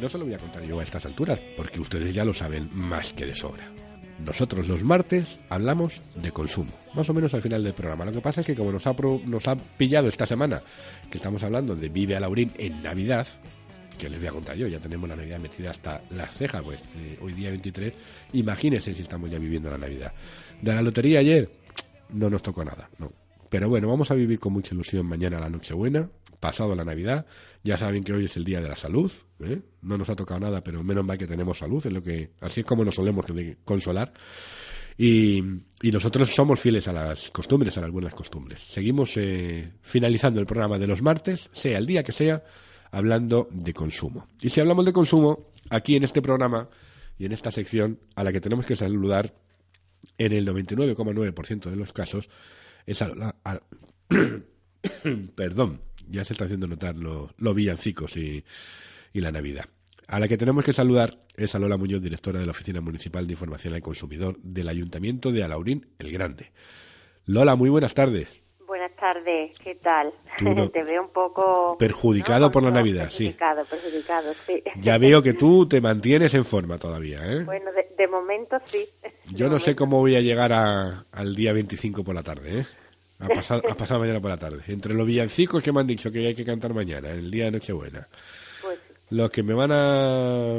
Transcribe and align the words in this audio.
No 0.00 0.08
se 0.08 0.18
lo 0.18 0.24
voy 0.24 0.34
a 0.34 0.38
contar 0.38 0.62
yo 0.62 0.78
a 0.78 0.82
estas 0.82 1.06
alturas, 1.06 1.40
porque 1.56 1.80
ustedes 1.80 2.14
ya 2.14 2.24
lo 2.24 2.34
saben 2.34 2.68
más 2.72 3.12
que 3.12 3.24
de 3.26 3.34
sobra. 3.34 3.70
Nosotros 4.24 4.66
los 4.66 4.82
martes 4.82 5.38
hablamos 5.48 6.00
de 6.14 6.32
consumo, 6.32 6.72
más 6.94 7.08
o 7.08 7.14
menos 7.14 7.34
al 7.34 7.42
final 7.42 7.62
del 7.62 7.74
programa. 7.74 8.04
Lo 8.04 8.12
que 8.12 8.20
pasa 8.20 8.40
es 8.40 8.46
que 8.46 8.54
como 8.54 8.72
nos 8.72 8.86
ha, 8.86 8.94
nos 9.24 9.46
ha 9.48 9.56
pillado 9.56 10.08
esta 10.08 10.26
semana, 10.26 10.62
que 11.10 11.18
estamos 11.18 11.42
hablando 11.42 11.76
de 11.76 11.88
Vive 11.88 12.16
a 12.16 12.20
Laurín 12.20 12.52
en 12.56 12.82
Navidad, 12.82 13.26
que 13.98 14.08
les 14.08 14.18
voy 14.18 14.28
a 14.28 14.32
contar 14.32 14.56
yo, 14.56 14.66
ya 14.68 14.78
tenemos 14.78 15.08
la 15.08 15.16
Navidad 15.16 15.38
metida 15.38 15.70
hasta 15.70 16.02
las 16.10 16.34
cejas, 16.34 16.62
pues 16.62 16.82
eh, 16.96 17.18
hoy 17.20 17.32
día 17.32 17.50
23, 17.50 17.92
imagínense 18.32 18.94
si 18.94 19.02
estamos 19.02 19.30
ya 19.30 19.38
viviendo 19.38 19.70
la 19.70 19.78
Navidad. 19.78 20.12
De 20.60 20.74
la 20.74 20.82
lotería 20.82 21.20
ayer, 21.20 21.50
no 22.10 22.30
nos 22.30 22.42
tocó 22.42 22.64
nada, 22.64 22.88
no. 22.98 23.12
Pero 23.48 23.68
bueno, 23.68 23.88
vamos 23.88 24.10
a 24.10 24.14
vivir 24.14 24.38
con 24.38 24.52
mucha 24.52 24.74
ilusión 24.74 25.06
mañana 25.06 25.38
la 25.38 25.48
Nochebuena, 25.48 26.08
pasado 26.40 26.74
la 26.74 26.84
Navidad. 26.84 27.26
Ya 27.64 27.76
saben 27.76 28.04
que 28.04 28.12
hoy 28.12 28.26
es 28.26 28.36
el 28.36 28.44
Día 28.44 28.60
de 28.60 28.68
la 28.68 28.76
Salud. 28.76 29.10
¿eh? 29.40 29.60
No 29.82 29.98
nos 29.98 30.08
ha 30.08 30.16
tocado 30.16 30.40
nada, 30.40 30.62
pero 30.62 30.82
menos 30.84 31.04
mal 31.04 31.18
que 31.18 31.26
tenemos 31.26 31.58
salud. 31.58 31.84
Es 31.86 31.92
lo 31.92 32.02
que, 32.02 32.30
así 32.40 32.60
es 32.60 32.66
como 32.66 32.84
nos 32.84 32.94
solemos 32.94 33.26
consolar. 33.64 34.12
Y, 34.98 35.38
y 35.82 35.90
nosotros 35.92 36.30
somos 36.34 36.58
fieles 36.58 36.88
a 36.88 36.92
las 36.92 37.30
costumbres, 37.30 37.76
a 37.76 37.82
las 37.82 37.90
buenas 37.90 38.14
costumbres. 38.14 38.60
Seguimos 38.62 39.12
eh, 39.16 39.72
finalizando 39.82 40.40
el 40.40 40.46
programa 40.46 40.78
de 40.78 40.86
los 40.86 41.02
martes, 41.02 41.50
sea 41.52 41.76
el 41.78 41.86
día 41.86 42.02
que 42.02 42.12
sea, 42.12 42.42
hablando 42.90 43.48
de 43.52 43.74
consumo. 43.74 44.26
Y 44.40 44.48
si 44.48 44.60
hablamos 44.60 44.86
de 44.86 44.92
consumo, 44.94 45.50
aquí 45.68 45.96
en 45.96 46.04
este 46.04 46.22
programa 46.22 46.68
y 47.18 47.26
en 47.26 47.32
esta 47.32 47.50
sección, 47.50 47.98
a 48.14 48.24
la 48.24 48.32
que 48.32 48.40
tenemos 48.40 48.64
que 48.64 48.76
saludar 48.76 49.34
en 50.16 50.32
el 50.32 50.46
99,9% 50.46 51.68
de 51.68 51.76
los 51.76 51.92
casos, 51.92 52.28
es 52.86 53.02
a 53.02 53.08
la- 53.08 53.36
perdón, 55.34 55.80
ya 56.08 56.24
se 56.24 56.32
está 56.32 56.44
haciendo 56.44 56.66
notar 56.66 56.96
lo- 56.96 57.30
los 57.38 57.54
villancicos 57.54 58.16
y, 58.16 58.44
y 59.12 59.20
la 59.20 59.32
Navidad. 59.32 59.66
A 60.08 60.20
la 60.20 60.28
que 60.28 60.36
tenemos 60.36 60.64
que 60.64 60.72
saludar 60.72 61.18
es 61.36 61.54
a 61.54 61.58
Lola 61.58 61.76
Muñoz, 61.76 62.00
directora 62.00 62.38
de 62.38 62.46
la 62.46 62.52
Oficina 62.52 62.80
Municipal 62.80 63.26
de 63.26 63.32
Información 63.32 63.74
al 63.74 63.82
Consumidor 63.82 64.38
del 64.42 64.68
Ayuntamiento 64.68 65.32
de 65.32 65.42
Alaurín 65.42 65.86
el 65.98 66.12
Grande. 66.12 66.52
Lola, 67.24 67.56
muy 67.56 67.70
buenas 67.70 67.92
tardes. 67.92 68.42
Buenas 68.68 68.94
tardes, 68.96 69.54
¿qué 69.62 69.74
tal? 69.76 70.12
No- 70.42 70.68
Te 70.70 70.84
veo 70.84 71.02
un 71.02 71.10
poco... 71.12 71.76
Perjudicado 71.78 72.46
¿no? 72.46 72.52
por 72.52 72.62
la 72.62 72.70
Navidad, 72.70 73.10
sí. 73.10 73.24
Perjudicado, 73.30 73.64
perjudicado, 73.64 74.32
sí. 74.46 74.62
Ya 74.80 74.96
veo 74.98 75.22
que 75.22 75.34
tú 75.34 75.66
te 75.66 75.80
mantienes 75.80 76.34
en 76.34 76.44
forma 76.44 76.78
todavía, 76.78 77.20
¿eh? 77.32 77.42
Bueno, 77.44 77.70
de, 77.72 77.88
de 77.96 78.08
momento 78.08 78.56
sí. 78.66 78.84
Yo 79.32 79.46
De 79.46 79.52
no 79.52 79.58
sé 79.60 79.74
cómo 79.74 79.98
voy 79.98 80.14
a 80.16 80.20
llegar 80.20 80.52
a- 80.52 81.04
al 81.10 81.34
día 81.34 81.52
25 81.52 82.04
por 82.04 82.14
la 82.14 82.22
tarde, 82.22 82.60
¿eh? 82.60 82.66
A 83.18 83.28
pasar, 83.28 83.62
a 83.68 83.74
pasar 83.74 83.98
mañana 83.98 84.20
por 84.20 84.30
la 84.30 84.36
tarde. 84.36 84.62
Entre 84.68 84.92
los 84.94 85.06
villancicos 85.06 85.62
que 85.62 85.72
me 85.72 85.80
han 85.80 85.86
dicho 85.86 86.12
que 86.12 86.26
hay 86.26 86.34
que 86.34 86.44
cantar 86.44 86.74
mañana, 86.74 87.10
el 87.10 87.30
día 87.30 87.46
de 87.46 87.52
Nochebuena. 87.52 88.06
Pues 88.60 88.78
Los 89.10 89.30
que 89.30 89.42
me 89.42 89.54
van 89.54 89.72
a, 89.72 90.58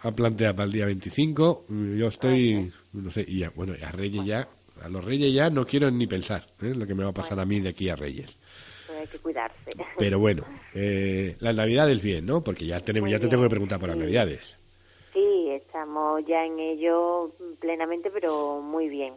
a 0.00 0.12
plantear 0.12 0.54
para 0.54 0.64
el 0.64 0.72
día 0.72 0.86
25, 0.86 1.66
yo 1.98 2.08
estoy, 2.08 2.72
no 2.94 3.10
sé, 3.10 3.24
y 3.28 3.40
ya, 3.40 3.50
bueno, 3.54 3.74
a 3.84 3.92
Reyes 3.92 4.24
ya, 4.24 4.48
a 4.82 4.88
los 4.88 5.04
Reyes 5.04 5.34
ya 5.34 5.50
no 5.50 5.64
quiero 5.66 5.90
ni 5.90 6.06
pensar, 6.06 6.46
¿eh? 6.62 6.72
Lo 6.74 6.86
que 6.86 6.94
me 6.94 7.04
va 7.04 7.10
a 7.10 7.14
pasar 7.14 7.38
a 7.38 7.44
mí 7.44 7.60
de 7.60 7.68
aquí 7.68 7.90
a 7.90 7.96
Reyes. 7.96 8.38
pues 8.86 8.98
hay 8.98 9.06
que 9.06 9.18
cuidarse. 9.18 9.72
Pero 9.98 10.18
bueno, 10.20 10.44
eh, 10.74 11.36
las 11.40 11.54
Navidades 11.54 12.00
bien, 12.02 12.24
¿no? 12.24 12.42
Porque 12.42 12.64
ya 12.64 12.80
tenemos, 12.80 13.10
ya 13.10 13.18
te 13.18 13.28
tengo 13.28 13.42
que 13.42 13.50
preguntar 13.50 13.78
por 13.78 13.90
las. 13.90 13.98
Navidades. 13.98 14.56
Sí, 15.12 15.48
estamos 15.50 16.24
ya 16.26 16.46
en 16.46 16.58
ello 16.58 17.32
plenamente, 17.60 18.10
pero 18.10 18.62
muy 18.62 18.88
bien. 18.88 19.12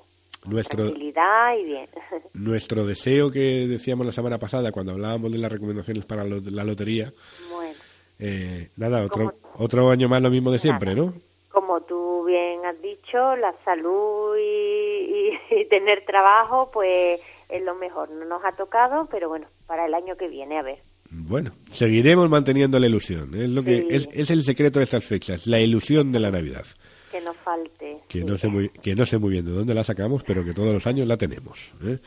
Nuestro, 0.45 0.85
Tranquilidad 0.85 1.57
y 1.57 1.63
bien. 1.65 1.87
nuestro 2.33 2.85
deseo 2.85 3.31
que 3.31 3.67
decíamos 3.67 4.05
la 4.05 4.11
semana 4.11 4.37
pasada 4.37 4.71
cuando 4.71 4.91
hablábamos 4.91 5.31
de 5.31 5.37
las 5.37 5.51
recomendaciones 5.51 6.05
para 6.05 6.23
lo- 6.25 6.41
la 6.41 6.63
lotería, 6.63 7.11
Bueno, 7.51 7.73
eh, 8.19 8.69
nada, 8.77 9.03
otro, 9.05 9.33
otro 9.55 9.89
año 9.89 10.09
más 10.09 10.21
lo 10.21 10.29
mismo 10.29 10.51
de 10.51 10.59
siempre, 10.59 10.93
¿no? 10.95 11.13
como 11.49 11.81
tú 11.81 12.25
bien 12.25 12.65
has 12.65 12.81
dicho, 12.81 13.35
la 13.35 13.53
salud 13.63 14.35
y, 14.37 14.41
y- 14.41 15.31
y 15.61 15.65
tener 15.69 16.03
trabajo, 16.05 16.71
pues 16.73 17.21
es 17.47 17.63
lo 17.63 17.75
mejor. 17.75 18.09
No 18.09 18.25
nos 18.25 18.43
ha 18.43 18.51
tocado, 18.55 19.07
pero 19.11 19.29
bueno, 19.29 19.45
para 19.67 19.85
el 19.85 19.93
año 19.93 20.15
que 20.17 20.27
viene, 20.27 20.57
a 20.57 20.63
ver. 20.63 20.79
Bueno, 21.11 21.51
seguiremos 21.69 22.27
manteniendo 22.27 22.79
la 22.79 22.87
ilusión. 22.87 23.35
Es 23.35 23.49
lo 23.51 23.63
que 23.63 23.81
Sí. 23.81 23.87
es, 23.91 24.09
es 24.11 24.31
el 24.31 24.41
secreto 24.43 24.79
de 24.79 24.85
estas 24.85 25.05
fechas, 25.05 25.45
la 25.45 25.59
ilusión 25.59 26.11
de 26.11 26.19
la 26.19 26.31
Navidad. 26.31 26.65
Que 27.13 27.21
nos 27.21 27.37
falte. 27.37 27.97
Que 28.09 28.23
no 28.23 28.37
sé 28.37 28.47
muy, 28.47 28.69
que 28.69 28.95
no 28.95 29.05
sé 29.05 29.17
muy 29.19 29.29
bien 29.31 29.45
de 29.45 29.51
dónde 29.51 29.73
la 29.73 29.83
sacamos, 29.83 30.23
pero 30.23 30.43
que 30.43 30.53
todos 30.53 30.73
los 30.73 30.85
años 30.87 31.07
la 31.07 31.15
tenemos. 31.15 31.59
¿eh? 31.85 31.99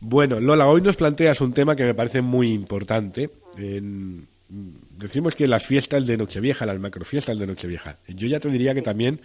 Bueno, 0.00 0.40
Lola, 0.40 0.66
hoy 0.66 0.80
nos 0.80 0.96
planteas 0.96 1.40
un 1.40 1.52
tema 1.52 1.76
que 1.76 1.84
me 1.84 1.94
parece 1.94 2.22
muy 2.22 2.50
importante. 2.52 3.30
En- 3.56 4.26
decimos 4.48 5.34
que 5.34 5.46
las 5.46 5.64
fiestas 5.66 6.06
de 6.06 6.16
Nochevieja, 6.16 6.66
las 6.66 6.78
macrofiestas 6.80 7.38
de 7.38 7.46
Nochevieja. 7.46 7.98
Yo 8.08 8.26
ya 8.26 8.40
te 8.40 8.48
diría 8.48 8.74
que 8.74 8.82
también 8.82 9.20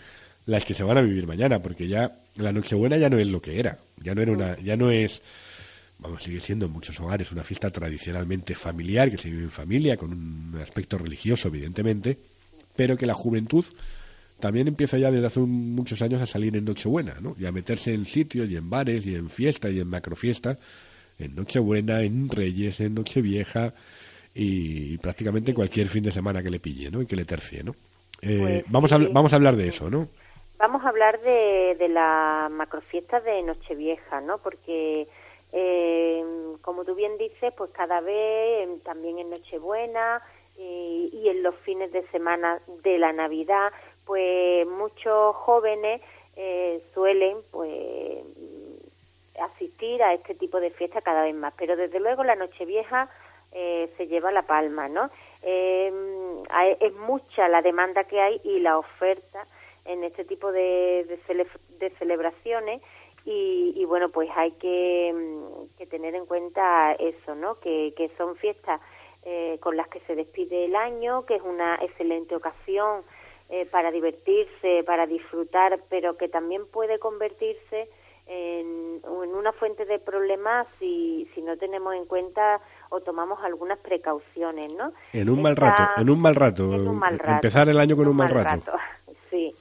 las 0.46 0.66
que 0.66 0.73
se 0.73 0.84
van 0.84 0.97
a 0.97 1.01
vivir 1.01 1.25
mañana, 1.25 1.62
porque 1.62 1.88
ya 1.88 2.19
la 2.35 2.51
Nochebuena 2.51 2.97
ya 2.97 3.09
no 3.09 3.17
es 3.17 3.28
lo 3.28 3.41
que 3.41 3.59
era. 3.59 3.79
Ya 4.01 4.13
no 4.13 4.22
era 4.22 4.31
una, 4.31 4.57
ya 4.59 4.75
no 4.78 4.91
es 4.91 5.22
vamos, 6.00 6.22
sigue 6.22 6.40
siendo 6.41 6.67
en 6.67 6.72
muchos 6.73 7.00
hogares 7.00 7.31
una 7.31 7.44
fiesta 7.44 7.72
tradicionalmente 7.72 8.53
familiar, 8.56 9.09
que 9.09 9.17
se 9.17 9.29
vive 9.31 9.44
en 9.44 9.50
familia, 9.50 9.97
con 9.97 10.12
un 10.13 10.62
aspecto 10.62 10.97
religioso, 11.00 11.47
evidentemente, 11.47 12.17
pero 12.75 12.96
que 12.96 13.07
la 13.07 13.16
juventud 13.16 13.66
también 14.39 14.67
empieza 14.67 14.97
ya 14.97 15.11
desde 15.11 15.25
hace 15.27 15.39
un- 15.39 15.73
muchos 15.75 16.01
años 16.01 16.21
a 16.21 16.25
salir 16.25 16.55
en 16.57 16.65
Nochebuena, 16.65 17.15
¿no? 17.21 17.35
Y 17.39 17.45
a 17.45 17.51
meterse 17.51 17.93
en 17.93 18.05
sitios 18.05 18.49
y 18.49 18.55
en 18.57 18.69
bares 18.69 19.05
y 19.05 19.15
en 19.15 19.29
fiestas 19.29 19.71
y 19.71 19.79
en 19.79 19.87
macrofiestas, 19.89 20.57
en 21.19 21.35
Nochebuena, 21.35 22.01
en 22.03 22.29
Reyes, 22.29 22.79
en 22.79 22.93
Nochevieja 22.95 23.73
y, 24.35 24.97
prácticamente 24.99 25.53
cualquier 25.53 25.87
fin 25.87 26.03
de 26.03 26.11
semana 26.11 26.43
que 26.43 26.51
le 26.51 26.59
pille, 26.59 26.91
¿no? 26.91 27.01
Y 27.01 27.07
que 27.07 27.15
le 27.15 27.25
tercie, 27.25 27.63
¿no? 27.63 27.71
Eh, 28.21 28.61
Pues 28.61 28.65
vamos, 28.69 28.91
a, 28.93 28.97
vamos 28.99 29.33
a 29.33 29.35
hablar 29.37 29.55
de 29.55 29.67
eso, 29.67 29.89
¿no? 29.89 30.07
Vamos 30.59 30.83
a 30.83 30.89
hablar 30.89 31.19
de, 31.21 31.75
de 31.79 31.87
la 31.89 32.47
macrofiesta 32.51 33.19
de 33.21 33.41
Nochevieja, 33.43 34.21
¿no? 34.21 34.37
Porque, 34.39 35.07
eh, 35.53 36.23
como 36.61 36.83
tú 36.85 36.93
bien 36.95 37.17
dices, 37.17 37.53
pues 37.57 37.71
cada 37.71 38.01
vez, 38.01 38.15
eh, 38.15 38.67
también 38.83 39.19
en 39.19 39.29
Nochebuena 39.29 40.21
eh, 40.57 41.09
y 41.11 41.27
en 41.29 41.43
los 41.43 41.55
fines 41.57 41.91
de 41.91 42.07
semana 42.09 42.59
de 42.83 42.97
la 42.97 43.13
Navidad, 43.13 43.71
pues 44.07 44.66
muchos 44.68 45.35
jóvenes 45.35 46.01
eh, 46.35 46.81
suelen, 46.94 47.38
pues, 47.51 48.23
asistir 49.40 50.01
a 50.01 50.13
este 50.16 50.34
tipo 50.34 50.59
de 50.59 50.72
fiestas 50.72 51.03
cada 51.03 51.23
vez 51.23 51.35
más. 51.35 51.53
Pero 51.57 51.75
desde 51.75 52.00
luego 52.00 52.23
la 52.23 52.35
Nochevieja 52.35 53.09
eh, 53.51 53.90
se 53.97 54.07
lleva 54.07 54.31
la 54.31 54.44
palma, 54.44 54.88
¿no? 54.88 55.09
Eh, 55.44 55.91
es 56.79 56.94
mucha 56.96 57.47
la 57.47 57.62
demanda 57.62 58.06
que 58.06 58.19
hay 58.19 58.41
y 58.44 58.59
la 58.59 58.78
oferta 58.79 59.46
en 59.85 60.03
este 60.03 60.25
tipo 60.25 60.51
de, 60.51 61.06
de, 61.07 61.19
cele- 61.28 61.59
de 61.79 61.90
celebraciones 61.91 62.81
y, 63.25 63.73
y, 63.75 63.85
bueno, 63.85 64.09
pues 64.09 64.29
hay 64.35 64.51
que, 64.53 65.13
que 65.78 65.85
tener 65.85 66.16
en 66.16 66.25
cuenta 66.25 66.94
eso, 66.94 67.35
¿no? 67.35 67.59
Que, 67.59 67.94
que 67.96 68.09
son 68.17 68.35
fiestas 68.38 68.79
eh, 69.23 69.57
con 69.59 69.75
las 69.75 69.88
que 69.90 70.00
se 70.01 70.16
despide 70.16 70.66
el 70.66 70.75
año, 70.75 71.25
que 71.25 71.35
es 71.35 71.41
una 71.41 71.75
excelente 71.81 72.35
ocasión 72.35 73.03
eh, 73.49 73.66
para 73.66 73.91
divertirse, 73.91 74.84
para 74.85 75.05
disfrutar, 75.05 75.79
pero 75.90 76.17
que 76.17 76.28
también 76.28 76.66
puede 76.67 76.99
convertirse 76.99 77.90
en, 78.28 79.02
en 79.03 79.35
una 79.35 79.53
fuente 79.53 79.85
de 79.85 79.99
problemas 79.99 80.67
si, 80.79 81.29
si 81.34 81.41
no 81.41 81.58
tenemos 81.58 81.96
en 81.96 82.05
cuenta 82.05 82.59
o 82.90 82.99
tomamos 82.99 83.41
algunas 83.44 83.79
precauciones, 83.79 84.73
¿no? 84.73 84.91
En 85.14 85.29
un 85.29 85.41
mal 85.41 85.55
rato, 85.55 85.84
en 86.02 86.09
un 86.09 86.22
mal 86.22 86.35
rato. 86.35 86.64
en 86.73 86.88
un 86.88 86.99
mal 86.99 87.17
rato. 87.17 87.32
Empezar 87.35 87.70
el 87.70 87.79
año 87.79 87.96
con 87.96 88.08
un 88.08 88.16
mal 88.16 88.29
rato. 88.29 88.73
Sí. 89.29 89.53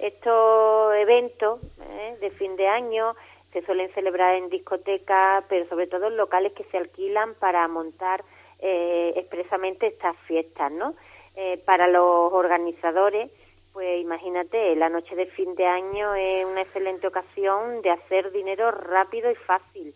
Estos 0.00 0.94
eventos 0.96 1.60
¿eh? 1.80 2.16
de 2.20 2.30
fin 2.30 2.56
de 2.56 2.66
año 2.66 3.14
se 3.52 3.62
suelen 3.64 3.88
celebrar 3.94 4.34
en 4.34 4.48
discotecas, 4.48 5.44
pero 5.48 5.64
sobre 5.68 5.86
todo 5.86 6.08
en 6.08 6.16
locales 6.16 6.52
que 6.54 6.64
se 6.64 6.76
alquilan 6.76 7.34
para 7.34 7.66
montar 7.68 8.24
eh, 8.58 9.12
expresamente 9.14 9.86
estas 9.86 10.16
fiestas, 10.26 10.72
¿no? 10.72 10.94
Eh, 11.34 11.62
para 11.64 11.88
los 11.88 12.32
organizadores, 12.32 13.30
pues 13.72 14.02
imagínate, 14.02 14.76
la 14.76 14.90
noche 14.90 15.16
de 15.16 15.26
fin 15.26 15.54
de 15.54 15.66
año 15.66 16.14
es 16.14 16.44
una 16.44 16.62
excelente 16.62 17.06
ocasión 17.06 17.80
de 17.80 17.90
hacer 17.90 18.30
dinero 18.32 18.70
rápido 18.70 19.30
y 19.30 19.34
fácil. 19.34 19.94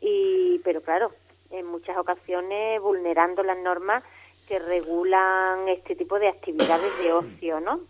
Y, 0.00 0.60
pero 0.60 0.80
claro, 0.80 1.10
en 1.50 1.66
muchas 1.66 1.96
ocasiones 1.96 2.80
vulnerando 2.80 3.42
las 3.42 3.58
normas 3.58 4.04
que 4.48 4.58
regulan 4.60 5.68
este 5.68 5.96
tipo 5.96 6.18
de 6.20 6.28
actividades 6.28 7.02
de 7.02 7.12
ocio, 7.12 7.60
¿no? 7.60 7.80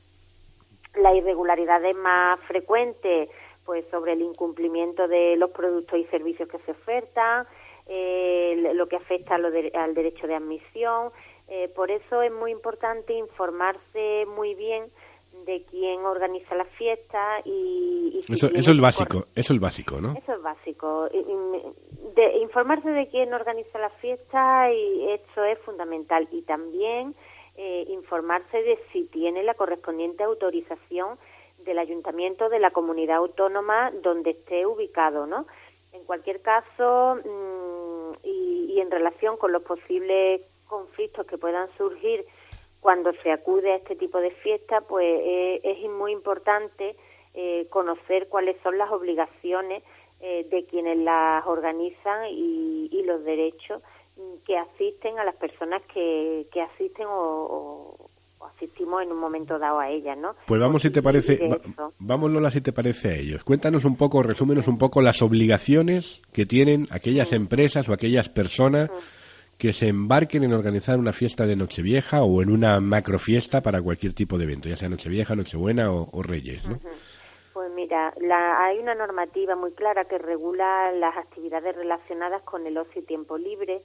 Las 0.94 1.14
irregularidades 1.14 1.94
más 1.94 2.40
frecuentes, 2.40 3.28
pues 3.66 3.84
sobre 3.90 4.12
el 4.12 4.22
incumplimiento 4.22 5.06
de 5.06 5.36
los 5.36 5.50
productos 5.50 5.98
y 5.98 6.04
servicios 6.04 6.48
que 6.48 6.58
se 6.60 6.70
ofertan, 6.70 7.46
eh, 7.88 8.72
lo 8.74 8.88
que 8.88 8.96
afecta 8.96 9.34
al 9.34 9.94
derecho 9.94 10.26
de 10.26 10.34
admisión. 10.34 11.10
Eh, 11.48 11.68
por 11.74 11.90
eso 11.90 12.22
es 12.22 12.32
muy 12.32 12.50
importante 12.50 13.12
informarse 13.12 14.26
muy 14.26 14.54
bien 14.54 14.90
de 15.44 15.62
quién 15.70 16.04
organiza 16.04 16.56
la 16.56 16.64
fiesta 16.64 17.40
y, 17.44 18.18
eso, 18.28 18.48
es 18.52 18.66
el 18.66 18.80
básico 18.80 19.18
eso 19.18 19.28
es 19.34 19.50
el 19.50 19.60
básico 19.60 20.00
no 20.00 20.12
eso 20.12 20.32
es 20.34 20.42
básico. 20.42 21.08
De 21.08 22.38
informarse 22.38 22.90
de 22.90 23.06
quién 23.08 23.32
organiza 23.32 23.78
la 23.78 23.90
fiesta 23.90 24.72
y 24.72 25.12
eso 25.12 25.44
es 25.44 25.58
fundamental. 25.60 26.26
Y 26.32 26.42
también 26.42 27.14
eh, 27.56 27.84
informarse 27.88 28.62
de 28.62 28.78
si 28.92 29.04
tiene 29.04 29.44
la 29.44 29.54
correspondiente 29.54 30.24
autorización 30.24 31.16
del 31.58 31.78
ayuntamiento 31.78 32.48
de 32.48 32.58
la 32.58 32.72
comunidad 32.72 33.18
autónoma 33.18 33.92
donde 34.02 34.30
esté 34.30 34.66
ubicado 34.66 35.26
no 35.26 35.46
en 35.92 36.04
cualquier 36.04 36.42
caso 36.42 37.16
mm, 37.24 38.16
y, 38.24 38.72
y 38.74 38.80
en 38.80 38.90
relación 38.90 39.36
con 39.36 39.52
los 39.52 39.62
posibles 39.62 40.42
conflictos 40.66 41.26
que 41.26 41.38
puedan 41.38 41.68
surgir 41.76 42.24
cuando 42.80 43.12
se 43.22 43.32
acude 43.32 43.72
a 43.72 43.76
este 43.76 43.96
tipo 43.96 44.20
de 44.20 44.30
fiesta, 44.30 44.80
pues 44.82 45.04
eh, 45.04 45.60
es 45.64 45.90
muy 45.90 46.12
importante 46.12 46.94
eh, 47.34 47.66
conocer 47.68 48.28
cuáles 48.28 48.56
son 48.62 48.78
las 48.78 48.90
obligaciones 48.92 49.82
eh, 50.20 50.46
de 50.50 50.64
quienes 50.66 50.96
las 50.98 51.44
organizan 51.46 52.26
y, 52.30 53.02
los 53.04 53.24
derechos 53.24 53.82
que 54.44 54.56
asisten 54.56 55.16
a 55.20 55.24
las 55.24 55.36
personas 55.36 55.80
que, 55.94 56.46
asisten 56.72 57.06
o, 57.08 58.10
asistimos 58.56 59.02
en 59.02 59.12
un 59.12 59.18
momento 59.18 59.60
dado 59.60 59.78
a 59.78 59.90
ellas, 59.90 60.18
¿no? 60.18 60.34
Pues 60.46 60.60
vamos 60.60 60.82
si 60.82 60.90
te 60.90 61.02
parece, 61.02 61.38
vamos 61.98 62.32
Lola 62.32 62.50
si 62.50 62.60
te 62.60 62.72
parece 62.72 63.10
a 63.10 63.14
ellos. 63.14 63.44
Cuéntanos 63.44 63.84
un 63.84 63.96
poco, 63.96 64.24
resúmenos 64.24 64.66
un 64.66 64.78
poco 64.78 65.02
las 65.02 65.22
obligaciones 65.22 66.20
que 66.32 66.46
tienen 66.46 66.88
aquellas 66.90 67.32
empresas 67.32 67.88
o 67.88 67.92
aquellas 67.92 68.28
personas 68.28 68.90
que 69.58 69.72
se 69.72 69.88
embarquen 69.88 70.44
en 70.44 70.52
organizar 70.52 70.98
una 70.98 71.12
fiesta 71.12 71.46
de 71.46 71.56
Nochevieja 71.56 72.22
o 72.22 72.42
en 72.42 72.50
una 72.50 72.80
macrofiesta 72.80 73.62
para 73.62 73.80
cualquier 73.80 74.12
tipo 74.12 74.36
de 74.36 74.44
evento, 74.44 74.68
ya 74.68 74.76
sea 74.76 74.88
Nochevieja, 74.88 75.34
Nochebuena 75.34 75.90
o, 75.90 76.22
Reyes, 76.22 76.66
¿no? 76.66 76.78
Pues 77.54 77.70
mira, 77.72 78.12
hay 78.58 78.78
una 78.78 78.94
normativa 78.94 79.56
muy 79.56 79.72
clara 79.72 80.04
que 80.04 80.18
regula 80.18 80.92
las 80.92 81.16
actividades 81.16 81.74
relacionadas 81.74 82.42
con 82.42 82.66
el 82.66 82.76
ocio 82.76 83.00
y 83.00 83.04
tiempo 83.06 83.38
libre. 83.38 83.80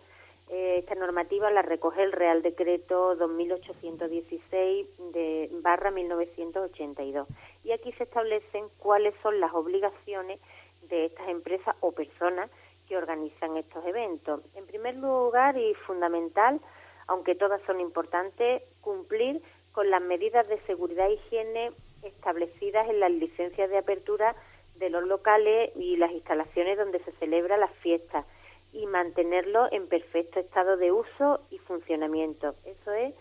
Eh, 0.50 0.79
esta 0.79 0.95
normativa 0.95 1.50
la 1.51 1.62
recoge 1.62 2.03
el 2.03 2.12
Real 2.12 2.41
Decreto 2.41 3.15
2816 3.15 4.88
de 5.13 5.50
barra 5.62 5.91
1982 5.91 7.25
y 7.63 7.71
aquí 7.71 7.94
se 7.94 8.03
establecen 8.03 8.65
cuáles 8.77 9.13
son 9.24 9.39
las 9.39 9.53
obligaciones 9.53 10.41
de 10.89 11.06
estas 11.06 11.29
empresas 11.29 11.74
o 11.79 11.94
personas 11.94 12.50
que 12.91 12.97
organizan 12.97 13.55
estos 13.55 13.85
eventos. 13.85 14.41
En 14.53 14.65
primer 14.67 14.97
lugar 14.97 15.57
y 15.57 15.73
fundamental, 15.88 16.59
aunque 17.07 17.35
todas 17.35 17.61
son 17.61 17.79
importantes, 17.79 18.63
cumplir 18.81 19.41
con 19.71 19.89
las 19.89 20.01
medidas 20.01 20.45
de 20.49 20.59
seguridad 20.63 21.07
e 21.07 21.13
higiene 21.13 21.71
establecidas 22.03 22.89
en 22.89 22.99
las 22.99 23.11
licencias 23.11 23.69
de 23.69 23.77
apertura 23.77 24.35
de 24.75 24.89
los 24.89 25.05
locales 25.05 25.71
y 25.77 25.95
las 25.95 26.11
instalaciones 26.11 26.77
donde 26.77 26.99
se 27.05 27.13
celebra 27.13 27.55
las 27.55 27.71
fiestas 27.75 28.25
y 28.73 28.85
mantenerlo 28.88 29.71
en 29.71 29.88
perfecto 29.88 30.41
estado 30.41 30.75
de 30.75 30.91
uso 30.91 31.39
y 31.49 31.59
funcionamiento. 31.59 32.55
Eso 32.65 32.91
es 32.91 33.13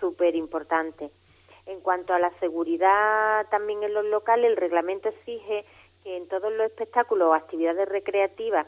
súper 0.00 0.34
importante. 0.34 1.12
En 1.66 1.78
cuanto 1.78 2.12
a 2.12 2.18
la 2.18 2.32
seguridad 2.40 3.46
también 3.50 3.84
en 3.84 3.94
los 3.94 4.04
locales, 4.04 4.50
el 4.50 4.56
reglamento 4.56 5.10
exige 5.10 5.64
que 6.02 6.16
en 6.16 6.26
todos 6.26 6.52
los 6.52 6.66
espectáculos 6.66 7.28
o 7.28 7.34
actividades 7.34 7.88
recreativas 7.88 8.66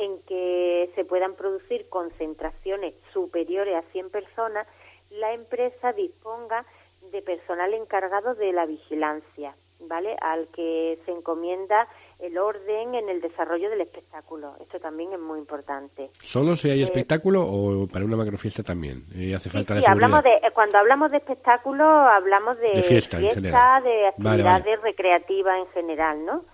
en 0.00 0.18
que 0.22 0.90
se 0.94 1.04
puedan 1.04 1.34
producir 1.34 1.88
concentraciones 1.88 2.94
superiores 3.12 3.76
a 3.76 3.82
100 3.92 4.10
personas, 4.10 4.66
la 5.10 5.32
empresa 5.32 5.92
disponga 5.92 6.64
de 7.12 7.22
personal 7.22 7.74
encargado 7.74 8.34
de 8.34 8.52
la 8.52 8.66
vigilancia, 8.66 9.54
¿vale? 9.80 10.16
Al 10.20 10.48
que 10.48 10.98
se 11.04 11.12
encomienda 11.12 11.88
el 12.18 12.38
orden 12.38 12.94
en 12.94 13.08
el 13.08 13.20
desarrollo 13.20 13.70
del 13.70 13.80
espectáculo. 13.80 14.54
Esto 14.60 14.78
también 14.78 15.12
es 15.12 15.18
muy 15.18 15.38
importante. 15.38 16.10
¿Solo 16.12 16.56
si 16.56 16.70
hay 16.70 16.80
eh, 16.80 16.84
espectáculo 16.84 17.42
o 17.42 17.86
para 17.88 18.04
una 18.04 18.16
macrofiesta 18.16 18.62
también? 18.62 19.04
Eh, 19.14 19.34
hace 19.34 19.50
falta 19.50 19.80
sí, 19.80 19.86
hablamos 19.86 20.22
de, 20.22 20.34
eh, 20.34 20.50
cuando 20.52 20.78
hablamos 20.78 21.10
de 21.10 21.18
espectáculo 21.18 21.84
hablamos 21.84 22.58
de, 22.58 22.82
fiesta, 22.82 23.18
de 23.18 24.06
actividades 24.08 24.82
recreativas 24.82 25.58
en 25.58 25.66
general, 25.68 26.24
¿no? 26.24 26.44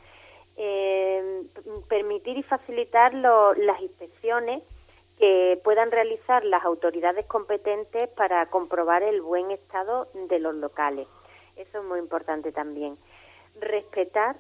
Eh, 0.57 1.43
permitir 1.89 2.39
y 2.39 2.43
facilitar 2.43 3.15
las 3.15 3.81
inspecciones 3.81 4.63
que 5.19 5.59
puedan 5.65 5.91
realizar 5.91 6.45
las 6.45 6.65
autoridades 6.65 7.27
competentes 7.27 8.09
para 8.11 8.47
comprobar 8.47 9.03
el 9.03 9.23
buen 9.23 9.51
estado 9.51 10.09
de 10.15 10.39
los 10.39 10.55
locales. 10.55 11.09
Eso 11.57 11.79
es 11.79 11.85
muy 11.85 11.99
importante 11.99 12.53
también. 12.53 12.99
Respetar, 13.59 14.37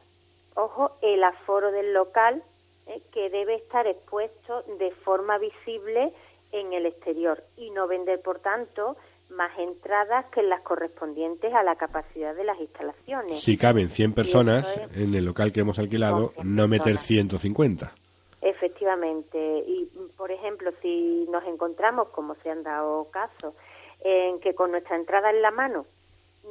ojo, 0.54 0.92
el 1.00 1.24
aforo 1.24 1.72
del 1.72 1.94
local 1.94 2.42
eh, 2.86 3.00
que 3.12 3.30
debe 3.30 3.54
estar 3.54 3.86
expuesto 3.86 4.62
de 4.78 4.90
forma 4.90 5.38
visible 5.38 6.12
en 6.52 6.72
el 6.72 6.86
exterior 6.86 7.42
y 7.56 7.70
no 7.70 7.88
vender, 7.88 8.20
por 8.20 8.38
tanto, 8.40 8.96
más 9.30 9.56
entradas 9.58 10.26
que 10.26 10.42
las 10.42 10.60
correspondientes 10.62 11.52
a 11.52 11.62
la 11.62 11.76
capacidad 11.76 12.34
de 12.34 12.44
las 12.44 12.58
instalaciones. 12.60 13.40
Si 13.40 13.56
caben 13.56 13.88
100 13.88 14.12
personas 14.14 14.80
en 14.94 15.14
el 15.14 15.24
local 15.24 15.52
que 15.52 15.60
hemos 15.60 15.78
alquilado, 15.78 16.32
no 16.42 16.68
meter 16.68 16.98
150. 16.98 17.92
Efectivamente. 18.40 19.64
Y, 19.66 19.90
por 20.16 20.30
ejemplo, 20.30 20.70
si 20.80 21.26
nos 21.30 21.44
encontramos, 21.44 22.08
como 22.08 22.34
se 22.36 22.50
han 22.50 22.62
dado 22.62 23.08
casos, 23.10 23.54
en 24.00 24.38
que 24.40 24.54
con 24.54 24.70
nuestra 24.70 24.96
entrada 24.96 25.30
en 25.30 25.42
la 25.42 25.50
mano 25.50 25.86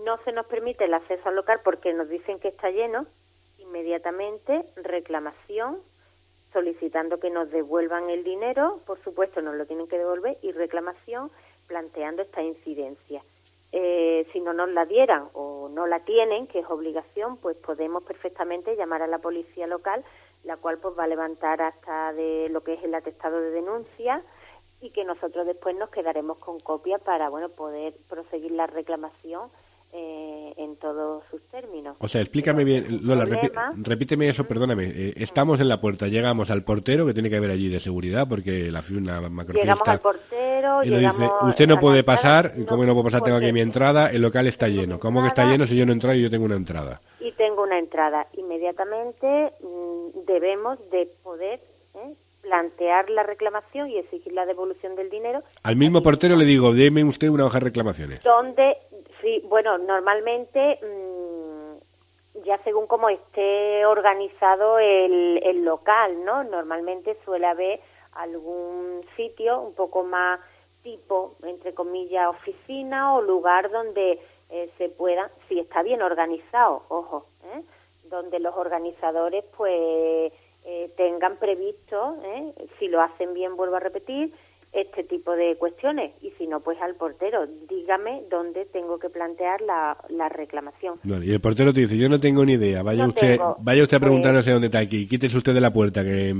no 0.03 0.17
se 0.25 0.33
nos 0.33 0.45
permite 0.45 0.85
el 0.85 0.93
acceso 0.93 1.29
al 1.29 1.35
local 1.35 1.61
porque 1.63 1.93
nos 1.93 2.09
dicen 2.09 2.39
que 2.39 2.49
está 2.49 2.69
lleno, 2.69 3.05
inmediatamente 3.59 4.65
reclamación 4.75 5.77
solicitando 6.51 7.19
que 7.19 7.29
nos 7.29 7.51
devuelvan 7.51 8.09
el 8.09 8.23
dinero, 8.23 8.79
por 8.85 9.01
supuesto 9.03 9.41
nos 9.41 9.55
lo 9.55 9.65
tienen 9.65 9.87
que 9.87 9.97
devolver, 9.97 10.37
y 10.41 10.53
reclamación 10.53 11.29
planteando 11.67 12.21
esta 12.21 12.41
incidencia. 12.41 13.23
Eh, 13.71 14.25
si 14.31 14.39
no 14.39 14.53
nos 14.53 14.69
la 14.69 14.85
dieran 14.85 15.29
o 15.33 15.69
no 15.69 15.85
la 15.87 15.99
tienen, 16.01 16.47
que 16.47 16.59
es 16.59 16.69
obligación, 16.69 17.37
pues 17.37 17.57
podemos 17.57 18.03
perfectamente 18.03 18.75
llamar 18.75 19.01
a 19.01 19.07
la 19.07 19.19
policía 19.19 19.67
local, 19.67 20.03
la 20.43 20.57
cual 20.57 20.77
pues 20.77 20.97
va 20.97 21.03
a 21.03 21.07
levantar 21.07 21.61
hasta 21.61 22.13
de 22.13 22.47
lo 22.49 22.63
que 22.63 22.73
es 22.73 22.83
el 22.83 22.95
atestado 22.95 23.41
de 23.41 23.51
denuncia 23.51 24.23
y 24.81 24.91
que 24.91 25.03
nosotros 25.03 25.45
después 25.45 25.75
nos 25.75 25.89
quedaremos 25.89 26.37
con 26.37 26.59
copia 26.59 26.99
para 26.99 27.29
bueno 27.29 27.49
poder 27.49 27.95
proseguir 28.07 28.51
la 28.51 28.67
reclamación 28.67 29.49
eh, 29.93 30.53
en 30.57 30.75
todos 30.77 31.23
sus 31.29 31.41
términos. 31.49 31.95
O 31.99 32.07
sea, 32.07 32.21
explícame 32.21 32.63
bien, 32.63 33.01
Lola, 33.03 33.25
repíteme 33.77 34.29
eso, 34.29 34.45
perdóname. 34.45 34.85
Eh, 34.85 35.13
estamos 35.17 35.59
en 35.61 35.69
la 35.69 35.79
puerta, 35.79 36.07
llegamos 36.07 36.51
al 36.51 36.63
portero 36.63 37.05
que 37.05 37.13
tiene 37.13 37.29
que 37.29 37.37
haber 37.37 37.51
allí 37.51 37.69
de 37.69 37.79
seguridad 37.79 38.27
porque 38.27 38.71
la 38.71 38.83
una 38.91 39.21
macrofiesta. 39.29 39.73
Llegamos 39.73 39.87
al 39.87 39.99
portero, 39.99 40.83
y 40.83 40.89
dice, 40.89 41.29
usted 41.43 41.67
no 41.67 41.79
puede 41.79 42.03
pasar, 42.03 42.53
¿cómo 42.67 42.85
no 42.85 42.93
puedo 42.93 43.05
pasar? 43.05 43.21
Tengo 43.21 43.37
aquí 43.37 43.51
mi 43.51 43.61
entrada, 43.61 44.11
el 44.11 44.21
local 44.21 44.47
está 44.47 44.67
lleno. 44.67 44.99
¿Cómo 44.99 45.21
que 45.21 45.27
está 45.27 45.45
lleno 45.45 45.65
si 45.65 45.75
yo 45.75 45.85
no 45.85 45.91
he 45.91 45.95
entrado 45.95 46.15
y 46.15 46.23
yo 46.23 46.29
tengo 46.29 46.45
una 46.45 46.55
entrada? 46.55 47.01
Y 47.19 47.31
tengo 47.33 47.63
una 47.63 47.79
entrada. 47.79 48.27
Inmediatamente 48.33 49.53
mm, 49.61 50.25
debemos 50.25 50.79
de 50.91 51.09
poder 51.23 51.59
¿eh? 51.95 52.13
plantear 52.41 53.09
la 53.09 53.23
reclamación 53.23 53.89
y 53.89 53.97
exigir 53.97 54.33
la 54.33 54.45
devolución 54.45 54.95
del 54.95 55.09
dinero. 55.09 55.43
Al 55.63 55.75
mismo 55.75 56.01
portero 56.01 56.35
le 56.35 56.45
digo, 56.45 56.73
deme 56.73 57.03
usted 57.03 57.29
una 57.29 57.45
hoja 57.45 57.59
de 57.59 57.65
reclamaciones. 57.65 58.23
Donde 58.23 58.77
Sí, 59.25 59.41
bueno, 59.45 59.79
normalmente 59.79 60.77
mm, 60.83 62.43
ya 62.45 62.59
según 62.59 62.85
cómo 62.85 63.09
esté 63.09 63.83
organizado 63.87 64.77
el, 64.77 65.41
el 65.43 65.65
local, 65.65 66.23
¿no? 66.23 66.43
Normalmente 66.43 67.17
suele 67.25 67.47
haber 67.47 67.79
algún 68.13 69.03
sitio 69.15 69.59
un 69.61 69.73
poco 69.73 70.03
más 70.03 70.39
tipo, 70.83 71.37
entre 71.41 71.73
comillas, 71.73 72.29
oficina 72.29 73.15
o 73.15 73.21
lugar 73.23 73.71
donde 73.71 74.19
eh, 74.51 74.69
se 74.77 74.89
pueda, 74.89 75.31
si 75.49 75.59
está 75.59 75.81
bien 75.81 76.03
organizado, 76.03 76.83
ojo, 76.89 77.25
¿eh? 77.45 77.63
donde 78.03 78.39
los 78.39 78.55
organizadores 78.55 79.43
pues 79.57 80.31
eh, 80.65 80.91
tengan 80.97 81.37
previsto, 81.37 82.17
¿eh? 82.23 82.53
si 82.77 82.89
lo 82.89 83.01
hacen 83.01 83.33
bien, 83.33 83.55
vuelvo 83.55 83.77
a 83.77 83.79
repetir, 83.79 84.31
este 84.75 85.03
tipo 85.03 85.35
de 85.35 85.55
cuestiones. 85.57 86.11
Y 86.21 86.31
si 86.31 86.47
no 86.47 86.59
pues 86.59 86.79
al 86.81 86.95
portero 86.95 87.47
dígame 87.69 88.23
dónde 88.29 88.65
tengo 88.65 88.99
que 88.99 89.09
plantear 89.09 89.61
la, 89.61 89.97
la 90.09 90.29
reclamación. 90.29 90.99
Y 91.03 91.31
el 91.31 91.41
portero 91.41 91.73
te 91.73 91.81
dice 91.81 91.97
yo 91.97 92.09
no 92.09 92.19
tengo 92.19 92.45
ni 92.45 92.53
idea 92.53 92.83
vaya 92.83 93.07
usted 93.07 93.39
vaya 93.59 93.83
usted 93.83 93.97
a 93.97 93.99
preguntar 93.99 94.41
sé 94.43 94.51
dónde 94.51 94.67
está 94.67 94.79
aquí 94.79 95.07
quítese 95.07 95.37
usted 95.37 95.53
de 95.53 95.61
la 95.61 95.71
puerta 95.71 96.03
que, 96.03 96.33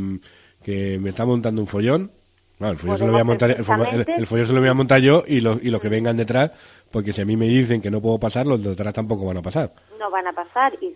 que 0.63 0.99
me 0.99 1.09
está 1.09 1.25
montando 1.25 1.61
un 1.61 1.67
follón 1.67 2.11
el 2.59 2.77
follón, 2.77 2.97
se 2.97 3.05
lo 3.05 3.11
voy 3.11 3.21
a 3.21 3.25
montar, 3.25 3.51
el, 3.51 3.65
se 3.65 4.53
lo 4.53 4.59
voy 4.59 4.69
a 4.69 4.73
montar 4.73 5.01
yo 5.01 5.23
y 5.27 5.41
los, 5.41 5.61
y 5.61 5.69
los 5.69 5.81
que 5.81 5.89
vengan 5.89 6.15
detrás, 6.15 6.51
porque 6.89 7.11
si 7.11 7.21
a 7.21 7.25
mí 7.25 7.35
me 7.35 7.47
dicen 7.47 7.81
que 7.81 7.91
no 7.91 8.01
puedo 8.01 8.17
pasar, 8.17 8.47
los 8.47 8.63
de 8.63 8.69
detrás 8.69 8.93
tampoco 8.93 9.25
van 9.25 9.37
a 9.37 9.41
pasar. 9.41 9.71
No 9.99 10.09
van 10.09 10.27
a 10.27 10.33
pasar 10.33 10.73
y, 10.81 10.95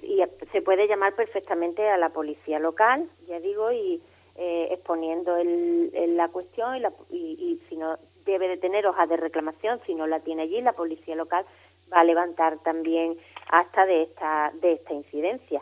se 0.51 0.61
puede 0.61 0.87
llamar 0.87 1.15
perfectamente 1.15 1.87
a 1.87 1.97
la 1.97 2.09
policía 2.09 2.59
local, 2.59 3.07
ya 3.27 3.39
digo, 3.39 3.71
y 3.71 4.01
eh, 4.39 4.69
exponiendo 4.71 5.35
el, 5.35 5.91
la 6.15 6.29
cuestión 6.29 6.75
y, 6.75 6.79
la, 6.79 6.93
y, 7.11 7.61
si 7.67 7.75
no 7.75 7.97
debe 8.25 8.47
de 8.47 8.57
tener 8.57 8.87
hoja 8.87 9.05
de 9.05 9.17
reclamación, 9.17 9.81
si 9.85 9.93
no 9.93 10.07
la 10.07 10.21
tiene 10.21 10.43
allí, 10.43 10.61
la 10.61 10.73
policía 10.73 11.15
local 11.15 11.45
va 11.91 11.99
a 11.99 12.03
levantar 12.05 12.57
también 12.59 13.17
hasta 13.49 13.85
de 13.85 14.03
esta, 14.03 14.53
de 14.61 14.73
esta 14.73 14.93
incidencia. 14.93 15.61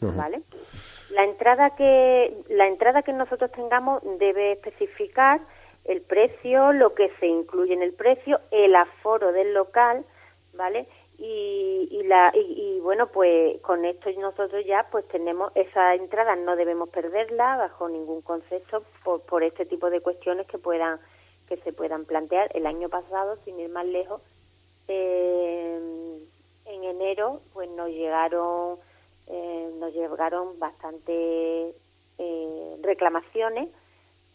¿Vale? 0.00 0.42
La 1.12 1.24
entrada 1.24 1.70
que 1.76 2.44
la 2.50 2.66
entrada 2.66 3.00
que 3.00 3.14
nosotros 3.14 3.50
tengamos 3.52 4.02
debe 4.18 4.52
especificar 4.52 5.40
el 5.84 6.02
precio, 6.02 6.72
lo 6.72 6.94
que 6.94 7.10
se 7.20 7.26
incluye 7.26 7.72
en 7.72 7.82
el 7.82 7.94
precio, 7.94 8.38
el 8.50 8.76
aforo 8.76 9.32
del 9.32 9.54
local, 9.54 10.04
¿vale? 10.52 10.86
Y, 11.18 11.88
y, 11.90 12.02
la, 12.02 12.32
y, 12.34 12.80
bueno, 12.80 13.06
pues 13.06 13.60
con 13.60 13.84
esto 13.84 14.10
nosotros 14.18 14.64
ya 14.66 14.88
pues 14.90 15.06
tenemos 15.08 15.52
esa 15.54 15.94
entrada, 15.94 16.34
no 16.36 16.56
debemos 16.56 16.88
perderla 16.88 17.56
bajo 17.56 17.88
ningún 17.88 18.20
concepto 18.22 18.82
por, 19.04 19.22
por 19.22 19.42
este 19.42 19.64
tipo 19.64 19.90
de 19.90 20.00
cuestiones 20.00 20.46
que 20.46 20.58
puedan 20.58 20.98
que 21.48 21.56
se 21.58 21.72
puedan 21.72 22.04
plantear. 22.04 22.50
El 22.54 22.66
año 22.66 22.88
pasado, 22.88 23.36
sin 23.44 23.60
ir 23.60 23.68
más 23.68 23.86
lejos, 23.86 24.22
eh, 24.88 26.18
en 26.66 26.84
enero 26.84 27.40
pues 27.52 27.70
nos 27.70 27.88
llegaron 27.88 28.78
eh, 29.26 29.70
nos 29.78 29.92
llegaron 29.94 30.58
bastante 30.58 31.74
eh, 32.18 32.76
reclamaciones 32.82 33.68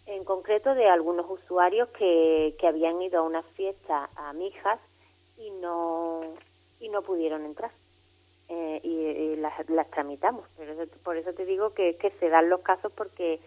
en 0.07 0.24
concreto 0.24 0.74
de 0.74 0.88
algunos 0.89 1.29
usuarios 1.29 1.88
que, 1.89 2.55
que 2.59 2.67
habían 2.67 3.01
ido 3.01 3.19
a 3.19 3.24
una 3.24 3.43
fiesta 3.43 4.09
a 4.15 4.33
Mijas 4.33 4.79
y 5.38 5.51
no 5.51 6.21
y 6.79 6.89
no 6.89 7.01
pudieron 7.01 7.45
entrar 7.45 7.71
eh, 8.50 8.79
y, 8.83 9.36
las, 9.38 9.53
las, 9.69 9.89
tramitamos 9.91 10.45
pero 10.57 10.74
por 11.03 11.17
eso 11.17 11.33
te 11.33 11.45
digo 11.45 11.74
que, 11.74 11.98
que 11.98 12.12
se 12.19 12.29
dan 12.29 12.50
los 12.50 12.62
casos 12.62 12.91
porque 12.91 13.39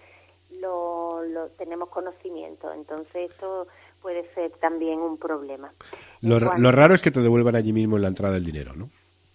lo, 0.60 1.22
lo 1.24 1.48
tenemos 1.50 1.88
conocimiento 1.88 2.72
entonces 2.72 3.30
esto 3.30 3.66
puede 4.02 4.28
ser 4.34 4.50
también 4.60 4.98
un 4.98 5.16
problema. 5.16 5.72
Lo, 6.20 6.38
raro 6.38 6.92
es 6.92 7.00
que 7.00 7.10
te 7.10 7.20
devuelvan 7.20 7.54
allí 7.54 7.72
mismo 7.72 7.96
en 7.96 8.02
la 8.02 8.08
entrada 8.08 8.36
el 8.36 8.44
dinero, 8.44 8.74
¿no? 8.74 8.90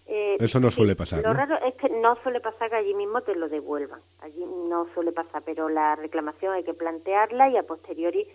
Eh, 0.06 0.36
Eso 0.38 0.60
no 0.60 0.70
suele 0.70 0.94
pasar. 0.94 1.22
Lo 1.22 1.32
raro 1.32 1.58
es 1.66 1.74
que 1.74 1.88
no 1.88 2.16
suele 2.22 2.40
pasar 2.40 2.70
que 2.70 2.76
allí 2.76 2.94
mismo 2.94 3.22
te 3.22 3.34
lo 3.34 3.48
devuelvan. 3.48 4.00
Allí 4.20 4.44
no 4.68 4.86
suele 4.94 5.12
pasar, 5.12 5.42
pero 5.44 5.68
la 5.68 5.96
reclamación 5.96 6.52
hay 6.52 6.64
que 6.64 6.74
plantearla 6.74 7.48
y 7.48 7.56
a 7.56 7.62
posteriori, 7.62 8.26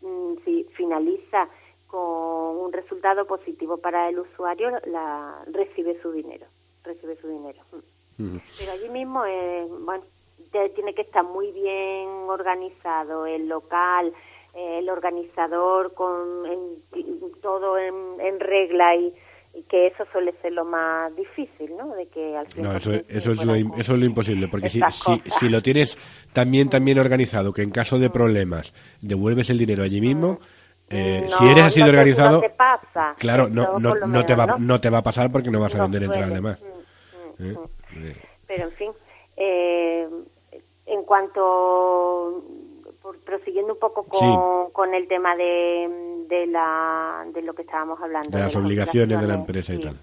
mm, 0.00 0.34
si 0.44 0.64
finaliza 0.76 1.48
con 1.90 2.56
un 2.56 2.72
resultado 2.72 3.26
positivo 3.26 3.78
para 3.78 4.08
el 4.08 4.20
usuario, 4.20 4.70
la 4.86 5.42
recibe 5.52 6.00
su 6.00 6.12
dinero. 6.12 6.46
Recibe 6.84 7.16
su 7.20 7.28
dinero. 7.28 7.60
Mm. 8.18 8.36
Pero 8.58 8.72
allí 8.72 8.88
mismo, 8.88 9.24
eh, 9.24 9.66
bueno, 9.80 10.04
tiene 10.74 10.94
que 10.94 11.02
estar 11.02 11.24
muy 11.24 11.52
bien 11.52 12.08
organizado 12.28 13.26
el 13.26 13.48
local, 13.48 14.12
el 14.54 14.88
organizador 14.88 15.94
con 15.94 16.44
todo 17.40 17.78
en, 17.78 18.40
regla 18.40 18.96
y, 18.96 19.12
que 19.68 19.88
eso 19.88 20.04
suele 20.12 20.32
ser 20.40 20.52
lo 20.52 20.64
más 20.64 21.14
difícil, 21.16 21.76
¿no? 21.76 21.94
De 21.94 22.06
que 22.06 22.36
al 22.36 22.46
no, 22.56 22.76
eso, 22.76 22.92
eso, 23.08 23.32
es 23.32 23.44
lo, 23.44 23.54
eso 23.54 23.94
es 23.94 23.98
lo 23.98 24.04
imposible, 24.04 24.48
porque 24.48 24.68
si, 24.68 24.80
si, 24.90 25.22
si, 25.28 25.48
lo 25.48 25.60
tienes 25.60 25.98
también 26.32 26.68
también 26.68 26.98
organizado, 27.00 27.52
que 27.52 27.62
en 27.62 27.70
caso 27.70 27.98
de 27.98 28.10
problemas 28.10 28.72
devuelves 29.00 29.50
el 29.50 29.58
dinero 29.58 29.82
allí 29.82 30.00
mismo, 30.00 30.38
eh, 30.90 31.26
si 31.28 31.44
eres 31.46 31.62
así 31.62 31.82
de 31.82 31.88
organizado, 31.88 32.42
claro, 33.16 33.48
no, 33.48 33.78
no, 33.78 33.94
no, 33.94 34.26
te 34.26 34.34
va, 34.34 34.56
¿no? 34.58 34.80
te 34.80 34.90
va 34.90 34.98
a 34.98 35.02
pasar 35.02 35.30
porque 35.30 35.50
no 35.50 35.60
vas 35.60 35.74
a 35.76 35.82
vender 35.82 36.02
entradas 36.02 36.34
de 36.34 36.40
más. 36.40 36.62
Mm, 36.62 37.44
mm, 37.44 37.50
¿Eh? 37.50 37.56
Mm. 37.92 38.12
Pero 38.48 38.64
en 38.64 38.72
fin, 38.72 38.90
eh, 39.36 40.08
en 40.86 41.02
cuanto 41.04 42.42
prosiguiendo 43.24 43.74
un 43.74 43.78
poco 43.78 44.70
con, 44.72 44.94
el 44.94 45.06
tema 45.06 45.36
de, 45.36 46.26
de, 46.28 46.46
la, 46.46 47.24
de 47.32 47.42
lo 47.42 47.54
que 47.54 47.62
estábamos 47.62 48.00
hablando. 48.00 48.36
De 48.36 48.44
las, 48.44 48.56
obligaciones, 48.56 49.20
de 49.20 49.26
la 49.26 49.34
empresa 49.34 49.74
y 49.74 49.80
tal. 49.80 49.96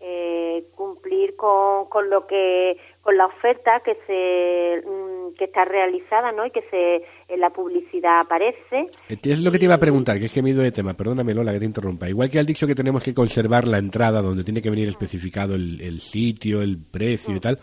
Eh, 0.00 0.39
cumplir 0.74 1.36
con, 1.36 1.86
con 1.88 2.10
lo 2.10 2.26
que 2.26 2.76
con 3.02 3.16
la 3.16 3.26
oferta 3.26 3.80
que 3.84 3.94
se 4.06 4.86
mm, 4.86 5.34
que 5.36 5.44
está 5.44 5.64
realizada 5.64 6.32
no 6.32 6.46
y 6.46 6.50
que 6.50 6.62
se 6.70 7.02
en 7.32 7.40
la 7.40 7.50
publicidad 7.50 8.20
aparece. 8.20 8.86
Eh, 9.08 9.18
es 9.22 9.38
lo 9.40 9.50
que 9.50 9.58
te 9.58 9.64
iba 9.64 9.74
a 9.74 9.78
preguntar 9.78 10.18
que 10.18 10.26
es 10.26 10.32
que 10.32 10.42
me 10.42 10.50
he 10.50 10.52
ido 10.52 10.62
de 10.62 10.72
tema. 10.72 10.94
Perdóname 10.94 11.34
Lola 11.34 11.52
que 11.52 11.60
te 11.60 11.64
interrumpa. 11.64 12.08
Igual 12.08 12.30
que 12.30 12.38
al 12.38 12.46
dicho 12.46 12.66
que 12.66 12.74
tenemos 12.74 13.02
que 13.02 13.14
conservar 13.14 13.66
la 13.66 13.78
entrada 13.78 14.20
donde 14.20 14.44
tiene 14.44 14.62
que 14.62 14.70
venir 14.70 14.88
especificado 14.88 15.54
el, 15.54 15.80
el 15.80 16.00
sitio 16.00 16.62
el 16.62 16.78
precio 16.90 17.34
y 17.34 17.38
mm. 17.38 17.40
tal 17.40 17.58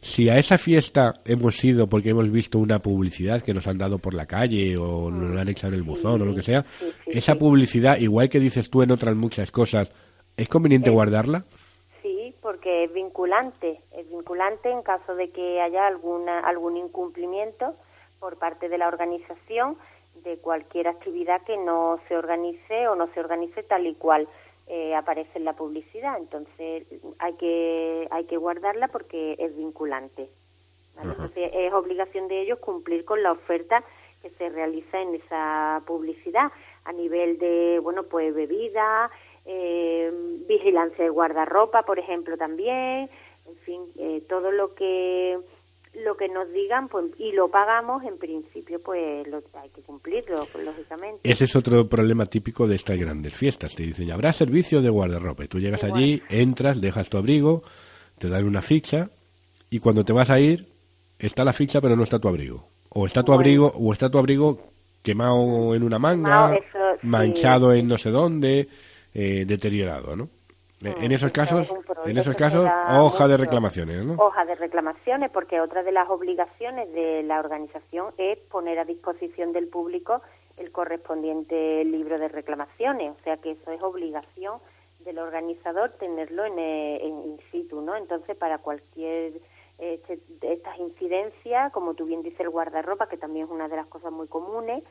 si 0.00 0.28
a 0.28 0.38
esa 0.38 0.56
fiesta 0.56 1.14
hemos 1.24 1.62
ido 1.64 1.88
porque 1.88 2.10
hemos 2.10 2.30
visto 2.30 2.58
una 2.58 2.78
publicidad 2.78 3.42
que 3.42 3.52
nos 3.52 3.66
han 3.66 3.78
dado 3.78 3.98
por 3.98 4.14
la 4.14 4.26
calle 4.26 4.76
o 4.76 5.10
nos 5.10 5.34
la 5.34 5.40
han 5.40 5.48
echado 5.48 5.72
en 5.72 5.80
el 5.80 5.82
buzón 5.82 6.22
o 6.22 6.24
lo 6.24 6.34
que 6.34 6.42
sea, 6.42 6.64
esa 7.06 7.34
publicidad, 7.34 7.98
igual 7.98 8.28
que 8.28 8.38
dices 8.38 8.70
tú 8.70 8.82
en 8.82 8.92
otras 8.92 9.16
muchas 9.16 9.50
cosas, 9.50 9.90
¿es 10.36 10.48
conveniente 10.48 10.90
guardarla? 10.90 11.44
Porque 12.46 12.84
es 12.84 12.92
vinculante, 12.92 13.80
es 13.90 14.08
vinculante 14.08 14.70
en 14.70 14.82
caso 14.82 15.16
de 15.16 15.30
que 15.30 15.60
haya 15.60 15.84
alguna, 15.88 16.38
algún 16.38 16.76
incumplimiento 16.76 17.74
por 18.20 18.38
parte 18.38 18.68
de 18.68 18.78
la 18.78 18.86
organización 18.86 19.76
de 20.22 20.38
cualquier 20.38 20.86
actividad 20.86 21.42
que 21.42 21.56
no 21.56 21.98
se 22.06 22.16
organice 22.16 22.86
o 22.86 22.94
no 22.94 23.08
se 23.08 23.18
organice 23.18 23.64
tal 23.64 23.88
y 23.88 23.96
cual 23.96 24.28
eh, 24.68 24.94
aparece 24.94 25.38
en 25.40 25.44
la 25.44 25.54
publicidad. 25.54 26.18
Entonces 26.18 26.86
hay 27.18 27.32
que, 27.32 28.06
hay 28.12 28.26
que 28.26 28.36
guardarla 28.36 28.86
porque 28.86 29.34
es 29.40 29.56
vinculante. 29.56 30.30
Entonces 31.02 31.50
es 31.52 31.72
obligación 31.72 32.28
de 32.28 32.42
ellos 32.42 32.60
cumplir 32.60 33.04
con 33.04 33.24
la 33.24 33.32
oferta 33.32 33.82
que 34.22 34.30
se 34.30 34.50
realiza 34.50 35.00
en 35.00 35.16
esa 35.16 35.82
publicidad 35.84 36.52
a 36.84 36.92
nivel 36.92 37.38
de, 37.38 37.80
bueno, 37.82 38.04
pues 38.04 38.32
bebida, 38.32 39.10
eh, 39.46 40.10
vigilancia 40.48 41.04
de 41.04 41.10
guardarropa, 41.10 41.82
por 41.82 41.98
ejemplo, 41.98 42.36
también, 42.36 43.08
en 43.46 43.56
fin, 43.64 43.82
eh, 43.98 44.22
todo 44.28 44.50
lo 44.50 44.74
que 44.74 45.38
lo 46.04 46.16
que 46.16 46.28
nos 46.28 46.52
digan 46.52 46.88
pues, 46.88 47.06
y 47.18 47.32
lo 47.32 47.48
pagamos, 47.48 48.02
en 48.04 48.18
principio 48.18 48.80
pues 48.82 49.26
lo, 49.28 49.42
hay 49.54 49.70
que 49.70 49.80
cumplirlo, 49.82 50.46
lógicamente. 50.62 51.20
Ese 51.22 51.44
es 51.44 51.56
otro 51.56 51.88
problema 51.88 52.26
típico 52.26 52.66
de 52.66 52.74
estas 52.74 52.98
grandes 52.98 53.34
fiestas. 53.34 53.74
Te 53.74 53.82
dicen, 53.82 54.12
habrá 54.12 54.32
servicio 54.32 54.82
de 54.82 54.90
guardarropa. 54.90 55.44
Y 55.44 55.48
tú 55.48 55.58
llegas 55.58 55.84
allí, 55.84 56.22
entras, 56.28 56.80
dejas 56.80 57.08
tu 57.08 57.16
abrigo, 57.16 57.62
te 58.18 58.28
dan 58.28 58.44
una 58.44 58.62
ficha 58.62 59.08
y 59.70 59.78
cuando 59.78 60.04
te 60.04 60.12
vas 60.12 60.30
a 60.30 60.38
ir 60.38 60.66
está 61.18 61.44
la 61.44 61.52
ficha 61.52 61.80
pero 61.80 61.96
no 61.96 62.02
está 62.02 62.18
tu 62.18 62.28
abrigo. 62.28 62.66
O 62.90 63.06
está 63.06 63.22
tu 63.22 63.32
abrigo 63.32 63.72
o 63.74 63.92
está 63.92 64.10
tu 64.10 64.18
abrigo 64.18 64.58
quemado 65.02 65.74
en 65.74 65.82
una 65.82 65.98
manga, 65.98 66.58
manchado 67.02 67.72
en 67.72 67.88
no 67.88 67.96
sé 67.96 68.10
dónde, 68.10 68.68
eh, 69.18 69.46
deteriorado, 69.46 70.14
¿no? 70.14 70.28
Eh, 70.84 70.94
en 70.98 71.10
esos 71.10 71.32
casos, 71.32 71.72
en 72.04 72.18
esos 72.18 72.36
casos, 72.36 72.68
hoja 72.90 73.26
de 73.26 73.38
reclamaciones, 73.38 74.04
¿no? 74.04 74.12
Hoja 74.22 74.44
de 74.44 74.54
reclamaciones, 74.56 75.30
porque 75.30 75.58
otra 75.58 75.82
de 75.82 75.90
las 75.90 76.10
obligaciones 76.10 76.92
de 76.92 77.22
la 77.22 77.40
organización 77.40 78.12
es 78.18 78.36
poner 78.50 78.78
a 78.78 78.84
disposición 78.84 79.54
del 79.54 79.68
público 79.68 80.20
el 80.58 80.70
correspondiente 80.70 81.82
libro 81.84 82.18
de 82.18 82.28
reclamaciones, 82.28 83.12
o 83.18 83.24
sea 83.24 83.38
que 83.38 83.52
eso 83.52 83.72
es 83.72 83.82
obligación 83.82 84.58
del 85.00 85.18
organizador 85.18 85.92
tenerlo 85.98 86.44
en, 86.44 86.58
eh, 86.58 87.06
en 87.06 87.22
in 87.22 87.38
situ, 87.50 87.80
¿no? 87.80 87.96
Entonces, 87.96 88.36
para 88.36 88.58
cualquier 88.58 89.32
este, 89.78 90.18
de 90.40 90.52
estas 90.52 90.78
incidencias, 90.78 91.72
como 91.72 91.94
tú 91.94 92.04
bien 92.04 92.22
dices, 92.22 92.40
el 92.40 92.50
guardarropa, 92.50 93.08
que 93.08 93.16
también 93.16 93.46
es 93.46 93.50
una 93.50 93.68
de 93.68 93.76
las 93.76 93.86
cosas 93.86 94.12
muy 94.12 94.26
comunes, 94.26 94.84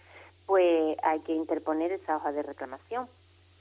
pues 0.48 0.98
hay 1.03 1.20
que 1.20 1.34
interponer 1.34 1.91
esa 1.91 2.17
hoja 2.17 2.32
de 2.32 2.41
reclamación 2.41 3.08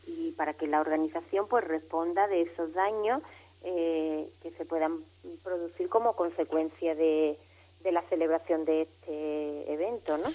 y 0.06 0.32
para 0.32 0.54
que 0.54 0.66
la 0.66 0.80
organización 0.80 1.46
pues 1.48 1.64
responda 1.64 2.26
de 2.28 2.42
esos 2.42 2.72
daños 2.72 3.22
eh, 3.62 4.28
que 4.42 4.50
se 4.52 4.64
puedan 4.64 5.04
producir 5.42 5.88
como 5.88 6.14
consecuencia 6.14 6.94
de, 6.94 7.38
de 7.82 7.92
la 7.92 8.02
celebración 8.02 8.64
de 8.64 8.82
este 8.82 9.72
evento, 9.72 10.18
¿no? 10.18 10.30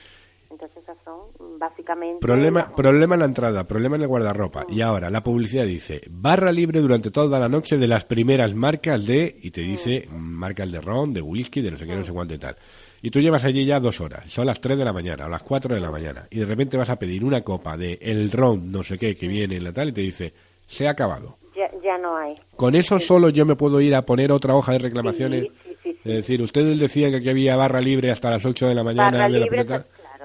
Entonces 0.52 0.78
esas 0.84 0.98
son 1.06 1.60
básicamente... 1.60 2.20
Problema, 2.20 2.74
problema 2.76 3.16
en 3.16 3.20
la 3.20 3.26
entrada, 3.26 3.66
problema 3.66 3.98
en 3.98 4.02
el 4.02 4.08
guardarropa. 4.08 4.66
Y 4.68 4.82
ahora 4.82 5.10
la 5.10 5.24
publicidad 5.24 5.66
dice, 5.66 6.02
barra 6.10 6.52
libre 6.52 6.82
durante 6.82 7.12
toda 7.12 7.40
la 7.40 7.48
noche 7.48 7.78
de 7.78 7.88
las 7.88 8.06
primeras 8.06 8.56
marcas 8.56 9.06
de, 9.06 9.38
y 9.42 9.52
te 9.52 9.62
dice, 9.62 10.08
marcas 10.12 10.72
de 10.72 10.82
ron, 10.82 11.14
de 11.14 11.22
whisky, 11.22 11.62
de 11.62 11.72
no 11.72 11.78
sé 11.78 11.86
qué, 11.86 11.96
no 11.96 12.04
sé 12.04 12.12
cuánto 12.12 12.34
y 12.34 12.40
tal. 12.40 12.56
Y 13.02 13.12
tú 13.12 13.20
llevas 13.20 13.46
allí 13.46 13.64
ya 13.66 13.80
dos 13.80 14.02
horas, 14.02 14.30
son 14.32 14.48
las 14.48 14.60
tres 14.60 14.78
de 14.78 14.86
la 14.86 14.92
mañana 14.92 15.28
o 15.28 15.30
las 15.30 15.44
cuatro 15.44 15.74
de 15.74 15.82
la 15.82 15.92
mañana, 15.92 16.28
y 16.30 16.40
de 16.40 16.46
repente 16.46 16.78
vas 16.78 16.90
a 16.90 16.98
pedir 16.98 17.24
una 17.24 17.42
copa 17.42 17.78
de 17.78 17.98
el 18.02 18.32
ron, 18.32 18.72
no 18.72 18.84
sé 18.84 18.98
qué, 18.98 19.16
que 19.16 19.28
viene 19.28 19.58
en 19.58 19.64
la 19.64 19.72
tal, 19.72 19.90
y 19.90 19.94
te 19.94 20.02
dice, 20.02 20.34
se 20.68 20.88
ha 20.88 20.92
acabado. 20.92 21.38
Ya, 21.84 21.98
no 21.98 22.16
hay. 22.16 22.36
Con 22.56 22.74
eso 22.76 23.00
solo 23.00 23.30
yo 23.30 23.46
me 23.46 23.56
puedo 23.56 23.82
ir 23.82 23.94
a 23.94 24.06
poner 24.06 24.32
otra 24.32 24.56
hoja 24.56 24.74
de 24.74 24.80
reclamaciones. 24.80 25.48
es 25.84 26.04
decir, 26.04 26.42
ustedes 26.42 26.80
decían 26.80 27.12
que 27.12 27.18
aquí 27.18 27.30
había 27.30 27.58
barra 27.58 27.82
libre 27.82 28.12
hasta 28.12 28.32
las 28.32 28.46
ocho 28.46 28.68
de 28.68 28.76
la 28.76 28.84
mañana. 28.84 29.12
Barra 29.12 29.30
libre, 29.30 29.66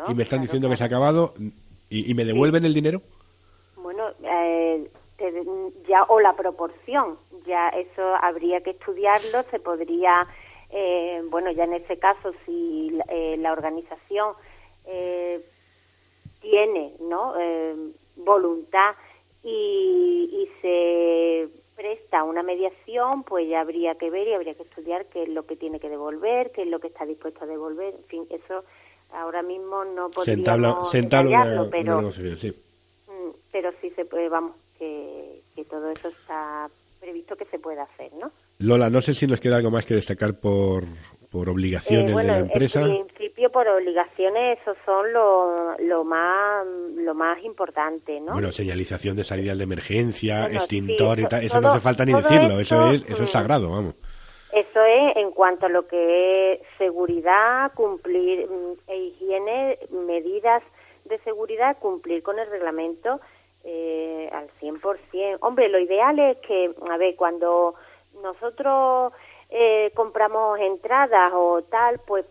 Y 0.09 0.15
me 0.15 0.23
están 0.23 0.41
diciendo 0.41 0.69
que 0.69 0.77
se 0.77 0.85
ha 0.85 0.87
acabado 0.87 1.35
y, 1.89 2.15
me 2.15 2.25
devuelven 2.25 2.65
el 2.65 2.75
dinero. 2.75 3.01
Bueno, 3.77 4.09
eh, 4.23 4.89
ya 5.89 6.03
o 6.05 6.21
la 6.21 6.35
proporción, 6.35 7.17
ya 7.47 7.69
eso 7.69 8.03
habría 8.21 8.61
que 8.63 8.71
estudiarlo, 8.71 9.43
se 9.51 9.59
podría, 9.59 10.27
eh, 10.71 11.23
bueno, 11.31 11.51
ya 11.53 11.65
en 11.65 11.75
ese 11.75 11.99
caso 11.99 12.33
si 12.45 12.99
eh, 13.09 13.37
la 13.39 13.53
organización 13.53 14.35
eh, 14.87 15.45
tiene, 16.41 16.93
¿no? 17.01 17.35
voluntad 18.17 18.95
y, 19.43 20.31
y 20.33 20.49
se 20.61 21.49
presta 21.75 22.23
una 22.23 22.43
mediación, 22.43 23.25
pues 23.25 23.49
ya 23.49 23.61
habría 23.61 23.97
que 23.97 24.11
ver 24.11 24.29
y 24.29 24.35
habría 24.35 24.55
que 24.55 24.63
estudiar 24.63 25.07
qué 25.07 25.25
es 25.25 25.29
lo 25.29 25.47
que 25.47 25.57
tiene 25.57 25.81
que 25.81 25.89
devolver, 25.89 26.53
qué 26.53 26.63
es 26.63 26.69
lo 26.69 26.79
que 26.81 26.89
está 26.89 27.05
dispuesto 27.05 27.45
a 27.45 27.49
devolver, 27.49 27.95
en 27.95 28.05
fin, 28.05 28.27
eso 28.31 28.65
ahora 29.13 29.43
mismo 29.43 29.85
no 29.85 30.11
podríamos 30.11 30.91
se 30.91 30.99
entabla, 30.99 31.69
pero, 31.71 32.11
sí. 32.11 32.51
Mm, 33.07 33.31
pero 33.53 33.71
sí 33.81 33.91
se 33.91 34.05
puede, 34.05 34.29
vamos, 34.29 34.57
que, 34.79 35.43
que 35.55 35.65
todo 35.65 35.91
eso 35.91 36.09
está 36.09 36.69
previsto 37.01 37.37
que 37.37 37.45
se 37.47 37.59
pueda 37.59 37.83
hacer, 37.83 38.13
¿no? 38.15 38.31
Lola, 38.59 38.89
no 38.89 39.01
sé 39.03 39.15
si 39.15 39.27
nos 39.27 39.41
queda 39.41 39.57
algo 39.57 39.71
más 39.71 39.85
que 39.85 39.95
destacar 39.95 40.35
por, 40.41 40.85
por 41.31 41.49
obligaciones 41.49 42.13
eh, 42.13 42.17
de 42.17 42.25
la 42.25 42.39
empresa. 42.39 42.81
En 42.81 43.07
principio, 43.09 43.51
por 43.51 43.67
obligaciones, 43.69 44.59
esos 44.63 44.77
son 44.87 45.13
lo, 45.13 45.77
lo 45.79 46.05
más 46.05 46.65
lo 46.97 47.15
más 47.15 47.43
importante, 47.45 48.21
¿no? 48.21 48.33
Bueno, 48.33 48.53
señalización 48.53 49.17
de 49.17 49.25
salidas 49.25 49.59
de 49.59 49.65
emergencia, 49.65 50.47
extintor 50.47 51.21
y 51.21 51.27
tal, 51.27 51.43
eso, 51.45 51.61
no 51.61 51.71
hace 51.71 51.81
falta 51.81 52.05
ni 52.05 52.15
decirlo, 52.15 52.59
eso, 52.59 52.91
es 52.91 53.03
eso 53.03 53.25
es 53.25 53.29
mm. 53.29 53.33
sagrado, 53.33 53.71
vamos. 53.71 53.95
Eso 54.55 54.85
es 54.85 55.17
en 55.17 55.33
cuanto 55.33 55.67
a 55.67 55.69
lo 55.69 55.89
que 55.89 56.53
es 56.53 56.61
seguridad, 56.79 57.73
cumplir 57.75 58.49
mm, 58.49 58.75
e 58.87 58.97
higiene, 58.97 59.79
medidas 59.91 60.63
de 61.07 61.19
seguridad, 61.19 61.77
cumplir 61.79 62.23
con 62.23 62.39
el 62.39 62.49
reglamento 62.49 63.21
eh, 63.65 64.31
al 64.33 64.49
100%. 64.61 65.39
Hombre, 65.41 65.69
lo 65.69 65.81
ideal 65.81 66.17
es 66.21 66.37
que, 66.39 66.73
a 66.89 66.97
ver, 66.97 67.17
cuando 67.17 67.75
nosotros 68.23 69.13
eh, 69.51 69.91
compramos 69.97 70.61
entradas 70.61 71.33
o 71.35 71.63
tal, 71.63 71.99
pues 72.07 72.25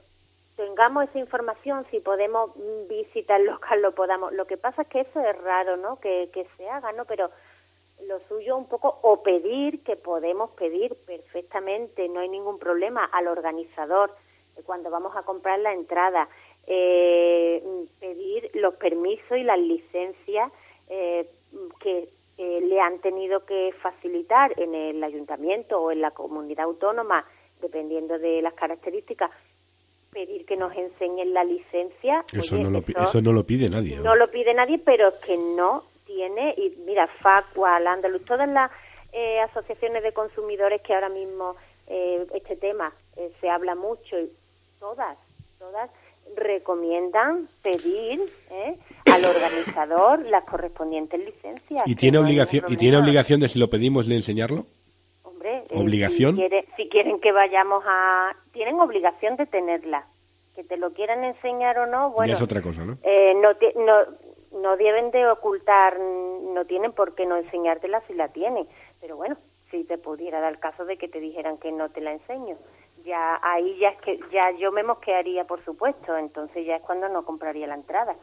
tengamos 0.55 1.03
esa 1.09 1.19
información, 1.19 1.85
si 1.91 1.99
podemos 1.99 2.51
visitar 2.87 3.41
el 3.41 3.47
local, 3.47 3.81
lo 3.81 3.91
podamos. 3.95 4.31
Lo 4.31 4.47
que 4.47 4.55
pasa 4.55 4.83
es 4.83 4.87
que 4.87 5.01
eso 5.01 5.19
es 5.19 5.41
raro, 5.41 5.75
¿no? 5.75 5.99
Que, 5.99 6.29
que 6.31 6.47
se 6.55 6.69
haga, 6.69 6.93
¿no? 6.93 7.03
Pero 7.03 7.31
lo 8.07 8.19
suyo 8.27 8.57
un 8.57 8.67
poco, 8.67 8.99
o 9.01 9.23
pedir, 9.23 9.83
que 9.83 9.95
podemos 9.95 10.51
pedir 10.51 10.95
perfectamente, 11.05 12.07
no 12.09 12.19
hay 12.19 12.29
ningún 12.29 12.59
problema, 12.59 13.05
al 13.05 13.27
organizador, 13.27 14.13
cuando 14.65 14.89
vamos 14.89 15.15
a 15.15 15.23
comprar 15.23 15.59
la 15.59 15.73
entrada, 15.73 16.27
eh, 16.67 17.63
pedir 17.99 18.51
los 18.53 18.75
permisos 18.75 19.37
y 19.37 19.43
las 19.43 19.59
licencias 19.59 20.51
eh, 20.89 21.27
que 21.79 22.09
le 22.37 22.79
han 22.79 22.99
tenido 22.99 23.45
que 23.45 23.73
facilitar 23.81 24.59
en 24.59 24.73
el 24.73 25.03
ayuntamiento 25.03 25.79
o 25.79 25.91
en 25.91 26.01
la 26.01 26.11
comunidad 26.11 26.65
autónoma, 26.65 27.25
dependiendo 27.61 28.17
de 28.17 28.41
las 28.41 28.53
características, 28.53 29.31
pedir 30.13 30.45
que 30.45 30.55
nos 30.55 30.75
enseñen 30.75 31.33
la 31.33 31.43
licencia. 31.43 32.23
Eso, 32.31 32.57
no, 32.57 32.69
lo, 32.69 32.79
eso, 32.79 33.21
no 33.21 33.33
lo 33.33 33.43
pide 33.43 33.69
nadie. 33.69 33.97
¿no? 33.97 34.15
lo 34.15 34.29
pide 34.29 34.53
nadie, 34.53 34.79
pero 34.79 35.09
es 35.09 35.15
que 35.15 35.37
no 35.37 35.83
tiene, 36.05 36.53
y 36.57 36.75
mira, 36.85 37.07
Facua, 37.21 37.77
Andaluz, 37.77 38.23
todas 38.25 38.49
las 38.49 38.71
eh, 39.11 39.39
asociaciones 39.41 40.03
de 40.03 40.11
consumidores 40.11 40.81
que 40.81 40.93
ahora 40.93 41.09
mismo 41.09 41.55
eh, 41.87 42.25
este 42.33 42.55
tema 42.55 42.93
eh, 43.15 43.31
se 43.39 43.49
habla 43.49 43.75
mucho, 43.75 44.19
y 44.19 44.31
todas, 44.79 45.17
todas 45.59 45.89
recomiendan 46.35 47.47
pedir 47.61 48.21
¿eh? 48.49 48.77
al 49.11 49.25
organizador 49.35 50.25
las 50.25 50.43
correspondientes 50.45 51.19
licencias. 51.19 51.87
¿Y 51.87 51.95
tiene 51.95 52.17
obligación 52.17 52.65
y 52.67 52.77
tiene 52.77 52.97
obligación 52.97 53.39
de 53.39 53.49
si 53.49 53.59
lo 53.59 53.69
pedimos 53.69 54.07
de 54.07 54.15
enseñarlo? 54.15 54.65
Hombre, 55.23 55.63
eh, 55.69 55.79
obligación. 55.79 56.37
Si, 56.77 56.89
quieren 56.89 57.19
que 57.19 57.31
vayamos 57.31 57.83
a 57.87 58.35
tienen 58.51 58.79
obligación 58.79 59.35
de 59.35 59.45
tenerla. 59.45 60.07
Que 60.55 60.63
te 60.63 60.77
lo 60.77 60.93
quieran 60.93 61.23
enseñar 61.23 61.79
o 61.79 61.87
no, 61.87 62.11
bueno. 62.11 62.27
Ya 62.27 62.35
es 62.35 62.41
otra 62.41 62.61
cosa, 62.61 62.85
¿no? 62.85 62.99
Eh, 63.01 63.33
no, 63.41 63.53
no 63.83 64.05
no 64.53 64.77
deben 64.77 65.11
de 65.11 65.27
ocultar, 65.27 65.99
no 65.99 66.65
tienen 66.65 66.91
por 66.91 67.15
qué 67.15 67.25
no 67.25 67.37
enseñártela 67.37 68.01
si 68.07 68.13
la 68.13 68.29
tienen. 68.29 68.67
Pero 69.01 69.17
bueno, 69.17 69.37
si 69.71 69.83
te 69.83 69.97
pudiera 69.97 70.39
dar 70.39 70.53
el 70.53 70.59
caso 70.59 70.85
de 70.85 70.97
que 70.97 71.07
te 71.07 71.19
dijeran 71.19 71.57
que 71.57 71.71
no 71.71 71.89
te 71.89 72.01
la 72.01 72.13
enseño 72.13 72.57
ya 73.05 73.39
ahí 73.41 73.77
ya 73.79 73.89
es 73.89 74.01
que 74.01 74.19
ya 74.31 74.51
yo 74.57 74.71
me 74.71 74.83
mosquearía 74.83 75.45
por 75.45 75.63
supuesto 75.63 76.17
entonces 76.17 76.65
ya 76.65 76.77
es 76.77 76.81
cuando 76.81 77.09
no 77.09 77.23
compraría 77.23 77.67
la 77.67 77.75
entrada. 77.75 78.15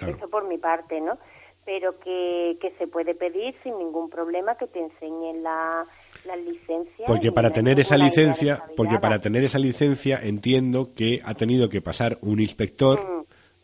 Eso 0.00 0.28
por 0.28 0.46
mi 0.46 0.58
parte 0.58 1.00
no 1.00 1.18
pero 1.64 1.98
que, 2.00 2.56
que 2.60 2.70
se 2.78 2.86
puede 2.86 3.14
pedir 3.14 3.54
sin 3.62 3.76
ningún 3.78 4.08
problema 4.08 4.56
que 4.56 4.66
te 4.66 4.80
enseñen 4.80 5.42
la, 5.42 5.84
la 6.24 6.36
licencia 6.36 7.06
porque 7.06 7.32
para 7.32 7.50
tener 7.50 7.78
esa 7.78 7.96
licencia 7.96 8.64
porque 8.76 8.98
para 8.98 9.20
tener 9.20 9.44
esa 9.44 9.58
licencia 9.58 10.18
entiendo 10.22 10.94
que 10.94 11.18
ha 11.24 11.34
tenido 11.34 11.68
que 11.68 11.82
pasar 11.82 12.18
un 12.22 12.40
inspector 12.40 13.00
mm, 13.00 13.19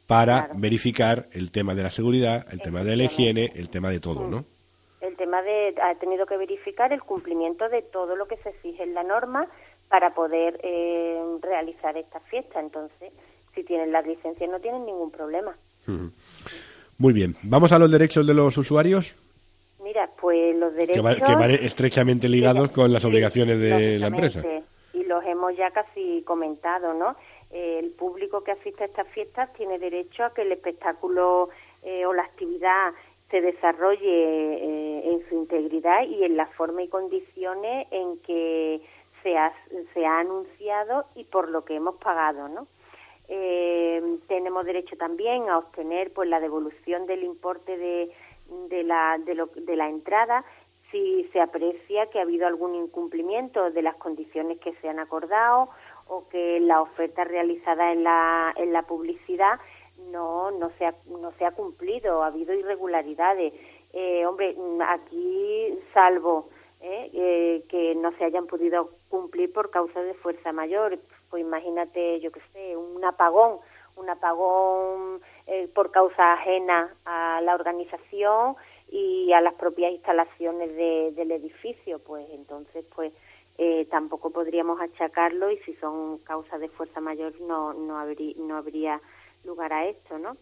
para 0.07 0.51
verificar 0.55 1.27
el 1.33 1.51
tema 1.51 1.75
de 1.75 1.83
la 1.83 1.90
seguridad 1.90 2.47
el 2.53 2.61
tema 2.61 2.85
de 2.85 2.97
la 2.97 3.05
higiene 3.05 3.53
el 3.55 3.71
tema 3.71 3.90
de 3.90 4.01
todo 4.01 4.27
no 4.29 4.45
el 5.01 5.16
tema 5.16 5.42
de 5.42 5.75
ha 5.83 5.95
tenido 5.97 6.27
que 6.27 6.37
verificar 6.37 6.92
el 6.92 7.03
cumplimiento 7.03 7.69
de 7.69 7.83
todo 7.83 8.16
lo 8.16 8.27
que 8.27 8.37
se 8.38 8.51
exige 8.51 8.83
en 8.83 8.95
la 8.95 9.03
norma 9.03 9.49
para 9.88 10.14
poder 10.14 10.59
eh, 10.62 11.21
realizar 11.42 11.97
esta 11.97 12.21
fiesta. 12.21 12.61
Entonces, 12.61 13.12
si 13.55 13.62
tienen 13.64 13.92
las 13.92 14.07
licencias 14.07 14.51
no 14.51 14.61
tienen 14.61 14.85
ningún 14.85 15.11
problema. 15.11 15.55
Muy 16.99 17.12
bien. 17.12 17.37
¿Vamos 17.42 17.73
a 17.73 17.79
los 17.79 17.90
derechos 17.90 18.27
de 18.27 18.35
los 18.35 18.57
usuarios? 18.59 19.14
Mira, 19.83 20.11
pues 20.21 20.57
los 20.57 20.75
derechos... 20.75 20.97
Que 20.97 21.35
van, 21.35 21.51
estrechamente 21.51 22.29
ligados 22.29 22.71
con 22.73 22.92
las 22.92 23.05
obligaciones 23.05 23.61
de 23.61 23.99
la 23.99 24.09
empresa. 24.09 24.42
Y 24.92 25.05
los 25.05 25.25
hemos 25.25 25.57
ya 25.57 25.71
casi 25.71 26.23
comentado, 26.27 26.92
¿no? 26.95 27.16
El 27.57 27.90
público 27.92 28.42
que 28.45 28.53
asiste 28.53 28.85
a 28.85 28.87
estas 28.87 29.09
fiestas 29.09 29.53
tiene 29.55 29.79
derecho 29.79 30.25
a 30.25 30.35
que 30.35 30.42
el 30.42 30.53
espectáculo 30.53 31.49
eh, 31.83 32.05
o 32.07 32.12
la 32.12 32.23
actividad 32.23 32.92
se 33.31 33.40
desarrolle 33.40 34.05
eh, 34.05 35.12
en 35.12 35.29
su 35.29 35.35
integridad 35.35 36.05
y 36.07 36.25
en 36.25 36.37
la 36.37 36.47
forma 36.47 36.83
y 36.83 36.88
condiciones 36.88 37.87
en 37.90 38.19
que 38.19 38.81
se 39.23 39.37
ha, 39.37 39.53
se 39.95 40.07
ha 40.07 40.21
anunciado 40.21 41.07
y 41.14 41.25
por 41.25 41.49
lo 41.49 41.64
que 41.64 41.75
hemos 41.75 41.97
pagado, 41.97 42.49
¿no? 42.49 42.66
Eh, 43.29 44.19
tenemos 44.29 44.64
derecho 44.64 44.97
también 44.97 45.49
a 45.49 45.59
obtener 45.59 46.12
pues 46.12 46.29
la 46.29 46.38
devolución 46.38 47.07
del 47.07 47.25
importe 47.25 47.77
de, 47.77 48.12
de, 48.69 48.85
la, 48.85 49.19
de, 49.19 49.35
lo, 49.35 49.47
de 49.47 49.75
la 49.75 49.88
entrada 49.88 50.45
si 50.92 51.29
se 51.33 51.40
aprecia 51.40 52.07
que 52.07 52.21
ha 52.21 52.23
habido 52.23 52.47
algún 52.47 52.77
incumplimiento 52.77 53.71
de 53.73 53.83
las 53.83 53.97
condiciones 53.97 54.59
que 54.61 54.75
se 54.75 54.88
han 54.88 55.01
acordado 55.01 55.71
o 56.09 56.29
que 56.29 56.61
la 56.61 56.81
oferta 56.83 57.25
realizada 57.25 57.92
en 57.92 58.05
la, 58.05 58.55
en 58.57 58.73
la 58.73 58.83
publicidad 58.83 59.59
no, 60.11 60.51
no, 60.51 60.71
se 60.79 60.87
ha, 60.87 60.95
no 61.07 61.33
se 61.33 61.51
cumplido, 61.53 62.23
ha 62.23 62.29
habido 62.29 62.55
irregularidades. 62.55 63.53
Eh, 63.92 64.27
hombre, 64.27 64.57
aquí, 64.87 65.79
salvo 65.95 66.49
¿eh? 66.81 67.11
eh, 67.12 67.64
que 67.69 67.95
no 67.95 68.12
se 68.12 68.25
hayan 68.25 68.47
podido 68.47 68.90
cumplir 69.09 69.53
por 69.53 69.71
causa 69.71 70.03
de 70.03 70.14
fuerza 70.14 70.53
mayor. 70.53 70.99
Pues 71.31 71.42
imagínate, 71.42 72.21
yo 72.21 72.31
qué 72.31 72.40
sé, 72.53 72.77
un 72.77 73.05
apagón, 73.05 73.59
un 73.97 74.09
apagón 74.09 75.21
eh, 75.47 75.69
por 75.75 75.90
causa 75.90 76.35
ajena 76.35 76.95
a 77.05 77.40
la 77.42 77.55
organización 77.55 78.57
y 78.88 79.33
a 79.33 79.40
las 79.40 79.55
propias 79.55 79.92
instalaciones 79.92 80.77
del 80.77 81.33
edificio, 81.33 81.99
pues 81.99 82.29
entonces, 82.31 82.85
pues 82.95 83.12
eh, 83.59 83.87
tampoco 83.90 84.31
podríamos 84.31 84.81
achacarlo 84.81 85.51
y 85.51 85.59
si 85.59 85.75
son 85.75 86.19
causas 86.19 86.61
de 86.61 86.69
fuerza 86.69 87.01
mayor 87.01 87.40
no 87.40 87.73
no 87.73 87.99
habría 87.99 88.35
no 88.37 88.57
habría 88.57 89.01
lugar 89.45 89.73
a 89.73 89.87
esto, 89.87 90.19
¿no? 90.19 90.37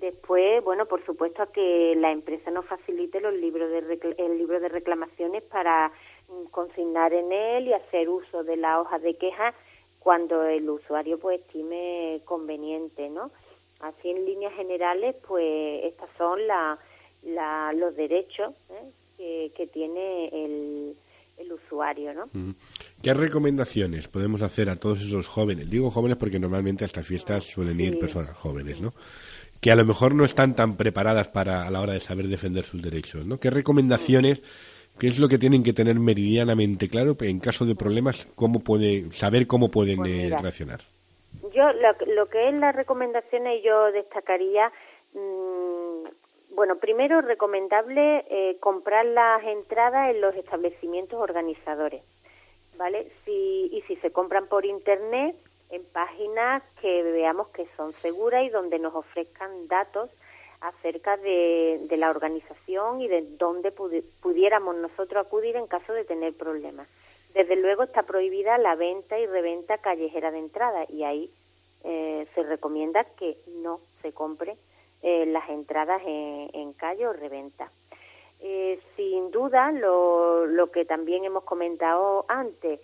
Después, 0.00 0.62
bueno, 0.62 0.86
por 0.86 1.04
supuesto 1.06 1.50
que 1.52 1.94
la 1.96 2.10
empresa 2.12 2.50
nos 2.50 2.66
facilite 2.66 3.20
los 3.20 3.34
libros 3.34 3.70
de 3.70 4.14
el 4.18 4.38
libro 4.38 4.60
de 4.60 4.68
reclamaciones 4.68 5.42
para 5.44 5.90
mm, 6.28 6.46
consignar 6.50 7.12
en 7.12 7.32
él 7.32 7.68
y 7.68 7.72
hacer 7.72 8.08
uso 8.08 8.44
de 8.44 8.56
la 8.56 8.80
hoja 8.80 8.98
de 8.98 9.14
queja 9.16 9.54
cuando 9.98 10.44
el 10.44 10.68
usuario 10.70 11.18
pues 11.18 11.40
estime 11.40 12.20
conveniente, 12.24 13.08
¿no? 13.10 13.30
Así 13.80 14.10
en 14.10 14.24
líneas 14.24 14.54
generales, 14.54 15.16
pues 15.26 15.84
estos 15.84 16.08
son 16.16 16.46
la, 16.46 16.78
los 17.74 17.96
derechos 17.96 18.54
¿eh? 18.70 18.90
que, 19.16 19.52
que, 19.56 19.66
tiene 19.66 20.28
el, 20.28 20.96
el 21.38 21.52
usuario, 21.52 22.14
¿no? 22.14 22.54
¿Qué 23.02 23.14
recomendaciones 23.14 24.08
podemos 24.08 24.42
hacer 24.42 24.70
a 24.70 24.76
todos 24.76 25.02
esos 25.02 25.26
jóvenes? 25.26 25.70
Digo 25.70 25.90
jóvenes 25.90 26.16
porque 26.16 26.38
normalmente 26.38 26.84
a 26.84 26.86
estas 26.86 27.06
fiestas 27.06 27.44
suelen 27.44 27.80
ir 27.80 27.98
personas 27.98 28.36
jóvenes, 28.36 28.80
¿no? 28.80 28.92
que 29.60 29.72
a 29.72 29.76
lo 29.76 29.84
mejor 29.84 30.14
no 30.14 30.24
están 30.24 30.54
tan 30.54 30.76
preparadas 30.76 31.28
para 31.28 31.66
a 31.66 31.70
la 31.70 31.80
hora 31.80 31.94
de 31.94 32.00
saber 32.00 32.26
defender 32.28 32.64
sus 32.64 32.82
derechos, 32.82 33.26
¿no? 33.26 33.40
¿Qué 33.40 33.48
recomendaciones, 33.50 34.42
qué 34.98 35.08
es 35.08 35.18
lo 35.18 35.28
que 35.28 35.38
tienen 35.38 35.64
que 35.64 35.72
tener 35.72 35.98
meridianamente 35.98 36.88
claro 36.88 37.16
en 37.20 37.40
caso 37.40 37.64
de 37.64 37.74
problemas, 37.74 38.28
cómo 38.34 38.60
puede 38.60 39.10
saber 39.12 39.46
cómo 39.46 39.70
pueden 39.70 39.96
pues 39.96 40.10
eh, 40.10 40.36
reaccionar? 40.38 40.80
yo 41.56 41.64
lo, 41.72 42.26
que 42.26 42.48
es 42.48 42.54
las 42.54 42.76
recomendaciones 42.76 43.62
yo 43.64 43.90
destacaría, 43.92 44.70
mm, 45.14 45.85
bueno, 46.56 46.76
primero 46.76 47.20
recomendable 47.20 48.24
eh, 48.30 48.56
comprar 48.60 49.04
las 49.04 49.44
entradas 49.44 50.10
en 50.10 50.22
los 50.22 50.34
establecimientos 50.34 51.20
organizadores, 51.20 52.02
¿vale? 52.76 53.12
Si, 53.24 53.68
y 53.70 53.82
si 53.82 53.96
se 53.96 54.10
compran 54.10 54.48
por 54.48 54.64
internet, 54.64 55.36
en 55.70 55.84
páginas 55.84 56.62
que 56.80 57.02
veamos 57.02 57.48
que 57.48 57.66
son 57.76 57.92
seguras 57.92 58.44
y 58.44 58.48
donde 58.48 58.78
nos 58.78 58.94
ofrezcan 58.94 59.68
datos 59.68 60.10
acerca 60.60 61.16
de, 61.18 61.86
la 61.98 62.10
organización 62.10 63.00
y 63.00 63.08
de 63.08 63.22
dónde 63.36 63.72
pudiéramos 63.72 64.76
nosotros 64.76 65.26
acudir 65.26 65.56
en 65.56 65.66
caso 65.66 65.92
de 65.92 66.04
tener 66.04 66.34
problemas. 66.34 66.88
Desde 67.34 67.56
luego 67.56 67.82
está 67.82 68.04
prohibida 68.04 68.56
la 68.56 68.74
venta 68.76 69.18
y 69.18 69.26
reventa 69.26 69.78
callejera 69.78 70.30
de 70.30 70.38
entrada 70.38 70.86
y 70.88 71.02
ahí 71.04 71.30
eh, 71.84 72.26
se 72.34 72.42
recomienda 72.42 73.04
que 73.04 73.36
no 73.62 73.80
se 74.00 74.12
compre 74.12 74.56
eh, 75.06 75.26
las 75.26 75.48
entradas 75.48 76.02
en, 76.04 76.72
calle 76.72 77.06
o 77.06 77.12
reventa. 77.12 77.70
Eh, 78.40 78.80
sin 78.96 79.30
duda, 79.30 79.70
lo, 79.72 80.46
lo 80.46 80.70
que 80.70 80.84
también 80.84 81.24
hemos 81.24 81.44
comentado 81.44 82.24
antes, 82.28 82.80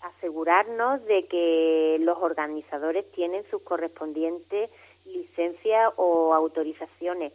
asegurarnos 0.00 1.04
de 1.04 1.26
que 1.26 1.96
los 2.00 2.18
organizadores 2.18 3.08
tienen 3.12 3.44
sus 3.50 3.62
correspondientes 3.62 4.68
licencias 5.04 5.92
o 5.96 6.34
autorizaciones, 6.34 7.32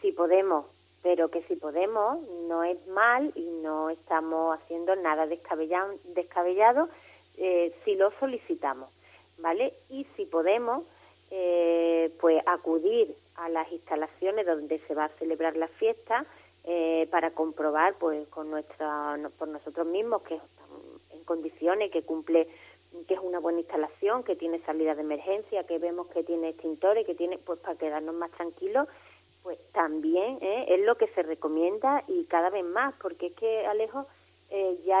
si 0.00 0.12
podemos, 0.12 0.66
pero 1.02 1.30
que 1.30 1.42
si 1.44 1.56
podemos 1.56 2.20
no 2.48 2.64
es 2.64 2.84
mal 2.88 3.32
y 3.34 3.44
no 3.62 3.90
estamos 3.90 4.58
haciendo 4.58 4.96
nada 4.96 5.26
descabellado, 5.26 5.94
descabellado 6.14 6.88
eh, 7.36 7.72
si 7.84 7.94
lo 7.94 8.10
solicitamos, 8.18 8.90
¿vale? 9.38 9.74
Y 9.88 10.06
si 10.16 10.24
podemos, 10.26 10.84
eh, 11.30 12.10
pues 12.20 12.42
acudir 12.46 13.14
a 13.36 13.48
las 13.48 13.70
instalaciones 13.70 14.46
donde 14.46 14.78
se 14.86 14.94
va 14.94 15.04
a 15.04 15.18
celebrar 15.18 15.56
la 15.56 15.68
fiesta 15.68 16.26
eh, 16.64 17.06
para 17.10 17.30
comprobar, 17.30 17.94
pues 17.94 18.28
con 18.28 18.50
nuestra, 18.50 19.18
por 19.38 19.48
nosotros 19.48 19.86
mismos 19.86 20.22
que 20.22 20.40
en 21.10 21.24
condiciones, 21.24 21.90
que 21.90 22.02
cumple 22.02 22.48
que 23.06 23.14
es 23.14 23.20
una 23.20 23.38
buena 23.38 23.60
instalación, 23.60 24.22
que 24.22 24.36
tiene 24.36 24.60
salida 24.60 24.94
de 24.94 25.02
emergencia, 25.02 25.64
que 25.64 25.78
vemos 25.78 26.08
que 26.08 26.24
tiene 26.24 26.50
extintores, 26.50 27.06
que 27.06 27.14
tiene, 27.14 27.38
pues 27.38 27.60
para 27.60 27.76
quedarnos 27.76 28.14
más 28.14 28.30
tranquilos, 28.32 28.88
pues 29.42 29.58
también 29.72 30.38
¿eh? 30.40 30.66
es 30.68 30.80
lo 30.80 30.96
que 30.96 31.06
se 31.08 31.22
recomienda 31.22 32.02
y 32.06 32.24
cada 32.24 32.50
vez 32.50 32.64
más, 32.64 32.94
porque 33.00 33.26
es 33.26 33.34
que 33.34 33.66
Alejo 33.66 34.06
eh, 34.50 34.78
ya 34.86 35.00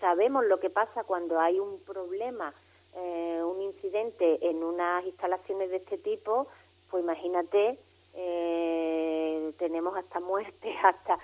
sabemos 0.00 0.46
lo 0.46 0.58
que 0.58 0.70
pasa 0.70 1.04
cuando 1.04 1.38
hay 1.38 1.60
un 1.60 1.78
problema, 1.80 2.54
eh, 2.98 3.42
un 3.44 3.62
incidente 3.62 4.38
en 4.48 4.62
unas 4.62 5.04
instalaciones 5.04 5.70
de 5.70 5.76
este 5.76 5.98
tipo, 5.98 6.48
pues 6.90 7.02
imagínate 7.02 7.78
eh, 8.14 9.52
tenemos 9.58 9.96
hasta 9.96 10.18
muerte, 10.20 10.74
hasta... 10.82 11.18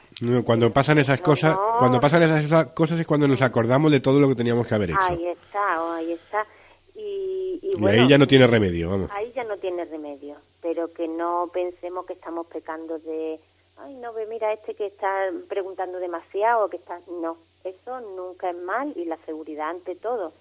Cuando 0.44 0.72
pasan 0.72 0.98
esas 0.98 1.20
cosas, 1.20 1.58
cuando 1.78 2.00
pasan 2.00 2.22
esas 2.22 2.66
cosas 2.68 3.00
es 3.00 3.06
cuando 3.06 3.26
nos 3.26 3.42
acordamos 3.42 3.90
de 3.90 4.00
todo 4.00 4.20
lo 4.20 4.28
que 4.28 4.36
teníamos 4.36 4.66
que 4.66 4.74
haber 4.74 4.90
hecho. 4.90 5.00
Ahí 5.00 5.26
está, 5.26 5.82
oh, 5.82 5.92
ahí 5.92 6.12
está. 6.12 6.46
Y, 6.94 7.60
ahí 7.84 8.08
ya 8.08 8.18
no 8.18 8.26
tiene 8.26 8.46
remedio, 8.46 8.90
vamos. 8.90 9.10
Ahí 9.12 9.32
ya 9.34 9.42
no 9.42 9.56
tiene 9.56 9.84
remedio, 9.84 10.36
pero 10.62 10.92
que 10.92 11.08
no 11.08 11.50
pensemos 11.52 12.06
que 12.06 12.12
estamos 12.12 12.46
pecando 12.46 12.98
de, 13.00 13.40
ay, 13.78 13.94
no, 13.94 14.12
ve, 14.12 14.26
mira 14.26 14.52
este 14.52 14.74
que 14.74 14.86
está 14.86 15.30
preguntando 15.48 15.98
demasiado, 15.98 16.68
que 16.68 16.76
está... 16.76 17.00
No, 17.20 17.36
eso 17.64 18.00
nunca 18.00 18.50
es 18.50 18.56
mal 18.56 18.92
y 18.94 19.06
la 19.06 19.16
seguridad 19.24 19.70
ante 19.70 19.96
todo. 19.96 20.32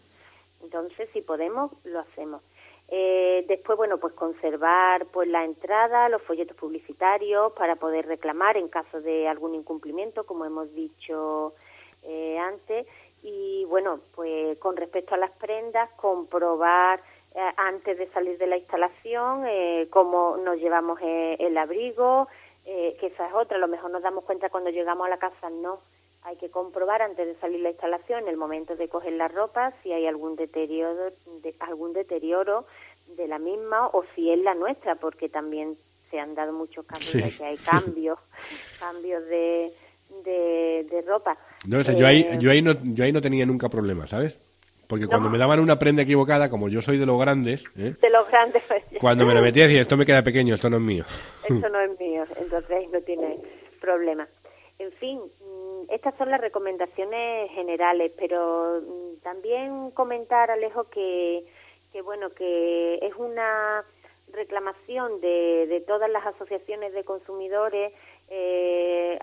Entonces, 0.64 1.10
si 1.14 1.22
podemos, 1.22 1.72
lo 1.84 2.00
hacemos. 2.00 2.42
Eh, 2.90 3.46
después, 3.48 3.78
bueno, 3.78 3.98
pues 3.98 4.14
conservar 4.14 5.06
pues 5.08 5.28
la 5.28 5.44
entrada, 5.44 6.10
los 6.10 6.22
folletos 6.24 6.56
publicitarios 6.58 7.52
para 7.54 7.76
poder 7.76 8.06
reclamar 8.08 8.58
en 8.58 8.68
caso 8.68 9.02
de 9.02 9.28
algún 9.28 9.56
incumplimiento, 9.56 10.26
como 10.26 10.46
hemos 10.46 10.74
dicho 10.74 11.54
eh, 12.04 12.38
antes. 12.40 12.88
Y 13.24 13.66
bueno, 13.66 14.00
pues 14.16 14.58
con 14.60 14.76
respecto 14.76 15.16
a 15.16 15.18
las 15.18 15.32
prendas, 15.32 15.90
comprobar 15.92 17.02
eh, 17.36 17.40
antes 17.58 17.98
de 17.98 18.10
salir 18.12 18.38
de 18.38 18.48
la 18.48 18.58
instalación 18.58 19.44
cómo 19.90 20.38
nos 20.38 20.58
llevamos 20.58 21.00
el 21.02 21.58
abrigo, 21.58 22.28
que 22.66 23.08
esa 23.08 23.28
es 23.28 23.34
otra. 23.34 23.58
A 23.58 23.60
lo 23.60 23.68
mejor 23.68 23.92
nos 23.92 24.04
damos 24.04 24.24
cuenta 24.24 24.50
cuando 24.50 24.70
llegamos 24.70 25.08
a 25.08 25.10
la 25.10 25.18
casa, 25.18 25.50
no 25.50 25.80
hay 26.26 26.38
que 26.38 26.50
comprobar 26.50 27.02
antes 27.02 27.28
de 27.28 27.36
salir 27.36 27.60
la 27.60 27.70
instalación, 27.70 28.24
en 28.24 28.30
el 28.30 28.38
momento 28.38 28.76
de 28.76 28.88
coger 28.88 29.14
la 29.14 29.28
ropa, 29.28 29.74
si 29.82 29.92
hay 29.92 30.08
algún 30.08 30.36
deterioro, 30.36 31.12
de, 31.42 31.56
algún 31.60 31.94
deterioro 31.94 32.66
de 33.18 33.28
la 33.28 33.40
misma 33.40 33.88
o 33.88 34.06
si 34.16 34.32
es 34.32 34.40
la 34.40 34.56
nuestra, 34.56 34.96
porque 34.96 35.28
también 35.30 35.78
se 36.10 36.20
han 36.20 36.36
dado 36.36 36.54
muchos 36.54 36.86
cambios, 36.86 37.38
que 37.38 37.44
hay 37.44 37.58
cambios, 37.58 38.20
cambios 38.80 39.26
de, 39.26 39.74
de, 40.24 41.04
ropa. 41.06 41.38
No, 41.68 41.82
yo, 41.82 42.08
ahí, 42.08 42.22
eh, 42.22 42.38
yo, 42.40 42.52
ahí 42.52 42.62
no, 42.62 42.74
yo 42.82 43.04
ahí 43.04 43.12
no 43.12 43.22
tenía 43.22 43.46
nunca 43.46 43.68
problema, 43.68 44.08
¿sabes? 44.08 44.40
Porque 44.88 45.08
cuando 45.08 45.30
me 45.30 45.38
daban 45.38 45.60
una 45.60 45.80
prenda 45.80 46.04
equivocada, 46.04 46.50
como 46.50 46.70
yo 46.70 46.82
soy 46.82 46.98
de 46.98 47.06
los 47.06 47.20
grandes, 47.20 47.64
¿eh? 47.78 47.96
de 48.00 48.10
los 48.10 48.28
grandes, 48.30 48.62
pues, 48.68 48.84
cuando 49.00 49.26
me 49.26 49.34
lo 49.34 49.42
metía 49.42 49.64
decía, 49.64 49.82
esto 49.82 49.98
me 49.98 50.06
queda 50.06 50.22
pequeño, 50.22 50.56
esto 50.56 50.70
no 50.70 50.78
es 50.78 50.84
mío. 50.84 51.04
Esto 51.50 51.68
no 51.70 51.80
es 51.82 52.00
mío, 52.00 52.24
entonces 52.40 52.90
no 52.92 53.02
tiene 53.02 53.40
problema. 53.82 54.28
En 54.80 54.92
fin, 54.94 55.20
estas 55.90 56.16
son 56.18 56.32
las 56.32 56.42
recomendaciones 56.42 57.52
generales, 57.52 58.12
pero 58.18 58.82
mm, 58.82 59.22
también 59.22 59.92
comentar, 59.92 60.52
Alejo, 60.52 60.86
que, 60.86 61.46
que 61.92 62.02
bueno, 62.02 62.32
que 62.32 63.00
es 63.02 63.16
una 63.16 63.86
reclamación 64.32 65.22
de, 65.22 65.68
de 65.68 65.82
todas 65.82 66.10
las 66.10 66.26
asociaciones 66.26 66.94
de 66.94 67.04
consumidores 67.04 67.94
eh, 68.30 69.20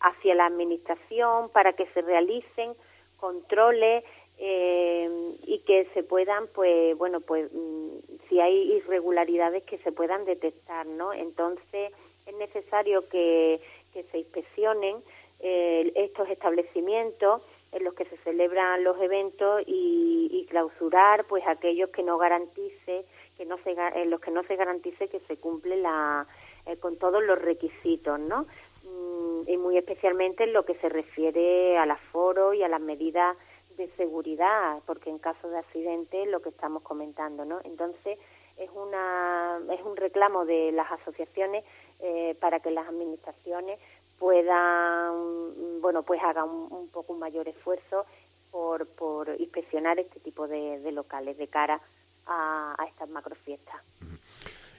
hacia 0.00 0.34
la 0.34 0.46
administración 0.46 1.50
para 1.50 1.74
que 1.74 1.86
se 1.86 2.00
realicen 2.00 2.72
controles 3.18 4.04
eh, 4.38 5.36
y 5.46 5.58
que 5.60 5.86
se 5.94 6.02
puedan, 6.02 6.46
pues, 6.54 6.96
bueno, 6.96 7.20
pues, 7.20 7.50
mm, 7.52 7.88
si 8.28 8.40
hay 8.40 8.72
irregularidades 8.72 9.62
que 9.64 9.78
se 9.78 9.92
puedan 9.92 10.24
detectar, 10.24 10.86
¿no? 10.86 11.12
Entonces 11.12 11.92
es 12.26 12.34
necesario 12.36 13.08
que, 13.08 13.60
que 13.96 14.04
se 14.10 14.18
inspeccionen 14.18 15.02
eh, 15.40 15.90
estos 15.94 16.28
establecimientos 16.28 17.42
en 17.72 17.82
los 17.82 17.94
que 17.94 18.04
se 18.04 18.18
celebran 18.18 18.84
los 18.84 19.00
eventos 19.00 19.62
y, 19.66 20.46
clausurar 20.50 21.24
pues 21.24 21.42
aquellos 21.44 21.90
que 21.90 22.04
no 22.04 22.18
garantice 22.18 23.04
que 23.36 23.44
no 23.44 23.58
se 23.64 23.74
en 23.96 24.10
los 24.10 24.20
que 24.20 24.30
no 24.30 24.44
se 24.44 24.54
garantice 24.54 25.08
que 25.08 25.18
se 25.20 25.36
cumple 25.38 25.76
la 25.76 26.24
eh, 26.66 26.76
con 26.76 26.96
todos 26.98 27.22
los 27.24 27.36
requisitos 27.36 28.20
no 28.20 28.46
mm, 28.84 29.48
y 29.48 29.56
muy 29.56 29.76
especialmente 29.76 30.44
en 30.44 30.52
lo 30.52 30.64
que 30.64 30.76
se 30.76 30.88
refiere 30.88 31.76
al 31.76 31.90
aforo 31.90 32.54
y 32.54 32.62
a 32.62 32.68
las 32.68 32.80
medidas 32.80 33.36
de 33.76 33.88
seguridad 33.96 34.78
porque 34.86 35.10
en 35.10 35.18
caso 35.18 35.50
de 35.50 35.58
accidente 35.58 36.26
lo 36.26 36.40
que 36.40 36.50
estamos 36.50 36.84
comentando 36.84 37.44
no 37.44 37.60
entonces 37.64 38.16
es 38.56 38.70
una 38.70 39.60
es 39.74 39.82
un 39.82 39.96
reclamo 39.96 40.46
de 40.46 40.70
las 40.70 40.90
asociaciones 40.92 41.64
eh, 42.00 42.36
para 42.40 42.60
que 42.60 42.70
las 42.70 42.86
administraciones 42.88 43.78
puedan, 44.18 45.80
bueno, 45.80 46.02
pues 46.02 46.20
hagan 46.22 46.48
un, 46.48 46.88
poco 46.88 47.12
un 47.12 47.18
mayor 47.18 47.48
esfuerzo 47.48 48.06
por, 48.50 48.86
por 48.86 49.28
inspeccionar 49.38 49.98
este 49.98 50.20
tipo 50.20 50.48
de, 50.48 50.80
locales 50.92 51.36
de 51.38 51.48
cara 51.48 51.80
a, 52.26 52.76
estas 52.88 53.08
macrofiestas. 53.10 53.76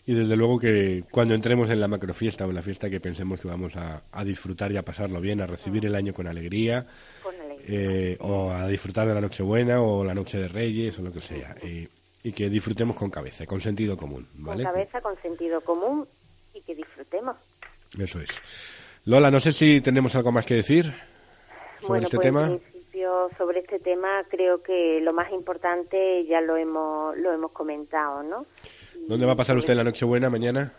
Y 0.06 0.14
desde 0.14 0.36
luego 0.36 0.58
que 0.58 1.04
cuando 1.12 1.34
entremos 1.34 1.70
en 1.70 1.80
la 1.80 1.88
macrofiesta 1.88 2.46
o 2.46 2.50
en 2.50 2.56
la 2.56 2.62
fiesta 2.62 2.90
que 2.90 3.00
pensemos 3.00 3.42
que 3.42 3.48
vamos 3.48 3.74
a, 3.76 4.02
disfrutar 4.24 4.72
y 4.72 4.78
a 4.78 4.84
pasarlo 4.84 5.20
bien, 5.20 5.42
a 5.42 5.48
recibir 5.48 5.86
el 5.86 5.96
año 5.96 6.14
con 6.14 6.28
alegría, 6.28 6.86
eh, 7.68 8.18
o 8.22 8.50
a 8.52 8.68
disfrutar 8.68 9.08
de 9.08 9.14
la 9.14 9.22
Nochebuena 9.22 9.82
o 9.82 10.04
la 10.04 10.14
Noche 10.14 10.38
de 10.38 10.48
Reyes 10.48 10.98
o 11.00 11.02
lo 11.02 11.12
que 11.12 11.22
sea. 11.22 11.56
y 11.64 12.32
que 12.32 12.50
disfrutemos 12.50 12.96
con 12.96 13.10
cabeza, 13.10 13.46
con 13.46 13.62
sentido 13.62 13.96
común. 13.96 14.28
¿vale? 14.34 14.64
Con 14.64 14.74
cabeza, 14.74 15.02
con 15.02 15.22
sentido 15.22 15.62
común 15.62 16.08
que 16.68 16.76
disfrutemos. 16.76 17.38
Eso 17.98 18.20
es. 18.20 18.30
Lola, 19.06 19.32
no 19.32 19.40
sé 19.40 19.54
si 19.54 19.80
tenemos 19.80 20.16
algo 20.16 20.32
más 20.32 20.46
que 20.46 20.56
decir 20.56 20.94
sobre 21.82 22.02
este 22.02 22.18
pues, 22.18 22.28
tema. 22.28 22.48
En 22.48 22.60
principio, 22.60 23.30
sobre 23.38 23.62
este 23.62 23.80
tema 23.80 24.24
creo 24.30 24.62
que 24.62 25.00
lo 25.02 25.14
más 25.14 25.32
importante 25.32 26.26
ya 26.26 26.42
lo 26.42 26.58
hemos 26.58 27.18
lo 27.18 27.32
hemos 27.32 27.52
comentado, 27.52 28.22
¿no? 28.22 28.46
¿Dónde 29.08 29.26
va 29.26 29.34
a 29.34 29.38
pasar 29.38 29.56
usted 29.56 29.76
la 29.76 29.86
Nochebuena 29.86 30.30
mañana? 30.30 30.74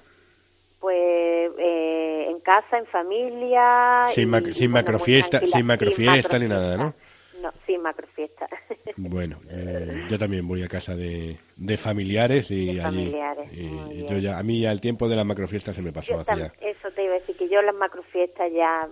Pues 0.78 1.50
eh, 1.58 2.26
en 2.28 2.38
casa, 2.40 2.78
en 2.78 2.86
familia. 2.86 4.08
Sin, 4.12 4.54
sin 4.54 4.70
macrofiesta, 4.70 5.40
sin 5.46 5.66
macrofiesta 5.66 6.38
ni 6.38 6.46
nada, 6.46 6.76
¿no? 6.76 6.94
No, 7.42 7.52
sin 7.66 7.82
macrofiesta. 7.82 8.48
Bueno, 8.96 9.38
eh, 9.48 10.06
yo 10.10 10.18
también 10.18 10.46
voy 10.46 10.62
a 10.62 10.66
casa 10.66 10.96
de, 10.96 11.38
de 11.56 11.76
familiares 11.76 12.50
y 12.50 12.80
allí. 12.80 13.14
y 13.52 14.04
yo 14.06 14.18
ya, 14.18 14.38
a 14.38 14.42
mí 14.42 14.60
ya 14.60 14.72
el 14.72 14.80
tiempo 14.80 15.08
de 15.08 15.14
la 15.14 15.22
macrofiesta 15.22 15.72
se 15.72 15.82
me 15.82 15.92
pasó 15.92 16.18
hacia. 16.18 16.52
Eso 16.60 16.90
te 16.94 17.04
iba 17.04 17.14
a 17.14 17.18
decir, 17.18 17.36
que 17.36 17.48
yo 17.48 17.62
las 17.62 17.74
macrofiestas 17.76 18.52
ya 18.52 18.88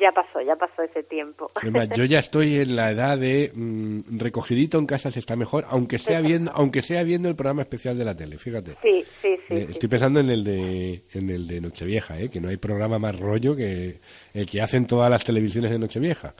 ya 0.00 0.12
pasó, 0.12 0.40
ya 0.40 0.56
pasó 0.56 0.82
ese 0.82 1.02
tiempo. 1.04 1.50
Además, 1.54 1.88
yo 1.96 2.04
ya 2.04 2.18
estoy 2.18 2.56
en 2.56 2.76
la 2.76 2.90
edad 2.90 3.18
de 3.18 3.50
mm, 3.54 4.18
recogidito 4.18 4.78
en 4.78 4.86
casa 4.86 5.10
se 5.10 5.20
está 5.20 5.36
mejor, 5.36 5.64
aunque 5.68 5.98
sea 5.98 6.20
viendo, 6.20 6.50
aunque 6.54 6.82
sea 6.82 7.02
viendo 7.02 7.28
el 7.28 7.36
programa 7.36 7.62
especial 7.62 7.96
de 7.96 8.04
la 8.04 8.16
tele, 8.16 8.38
fíjate. 8.38 8.76
Sí, 8.82 9.04
sí, 9.22 9.36
sí. 9.48 9.54
Eh, 9.54 9.66
estoy 9.70 9.88
pensando 9.88 10.20
en 10.20 10.30
el 10.30 10.44
de 10.44 11.02
en 11.12 11.30
el 11.30 11.46
de 11.46 11.60
Nochevieja, 11.60 12.18
¿eh? 12.20 12.28
que 12.28 12.40
no 12.40 12.48
hay 12.48 12.56
programa 12.56 12.98
más 12.98 13.18
rollo 13.18 13.56
que 13.56 14.00
el 14.34 14.48
que 14.48 14.60
hacen 14.60 14.86
todas 14.86 15.10
las 15.10 15.24
televisiones 15.24 15.70
de 15.70 15.78
Nochevieja. 15.78 16.34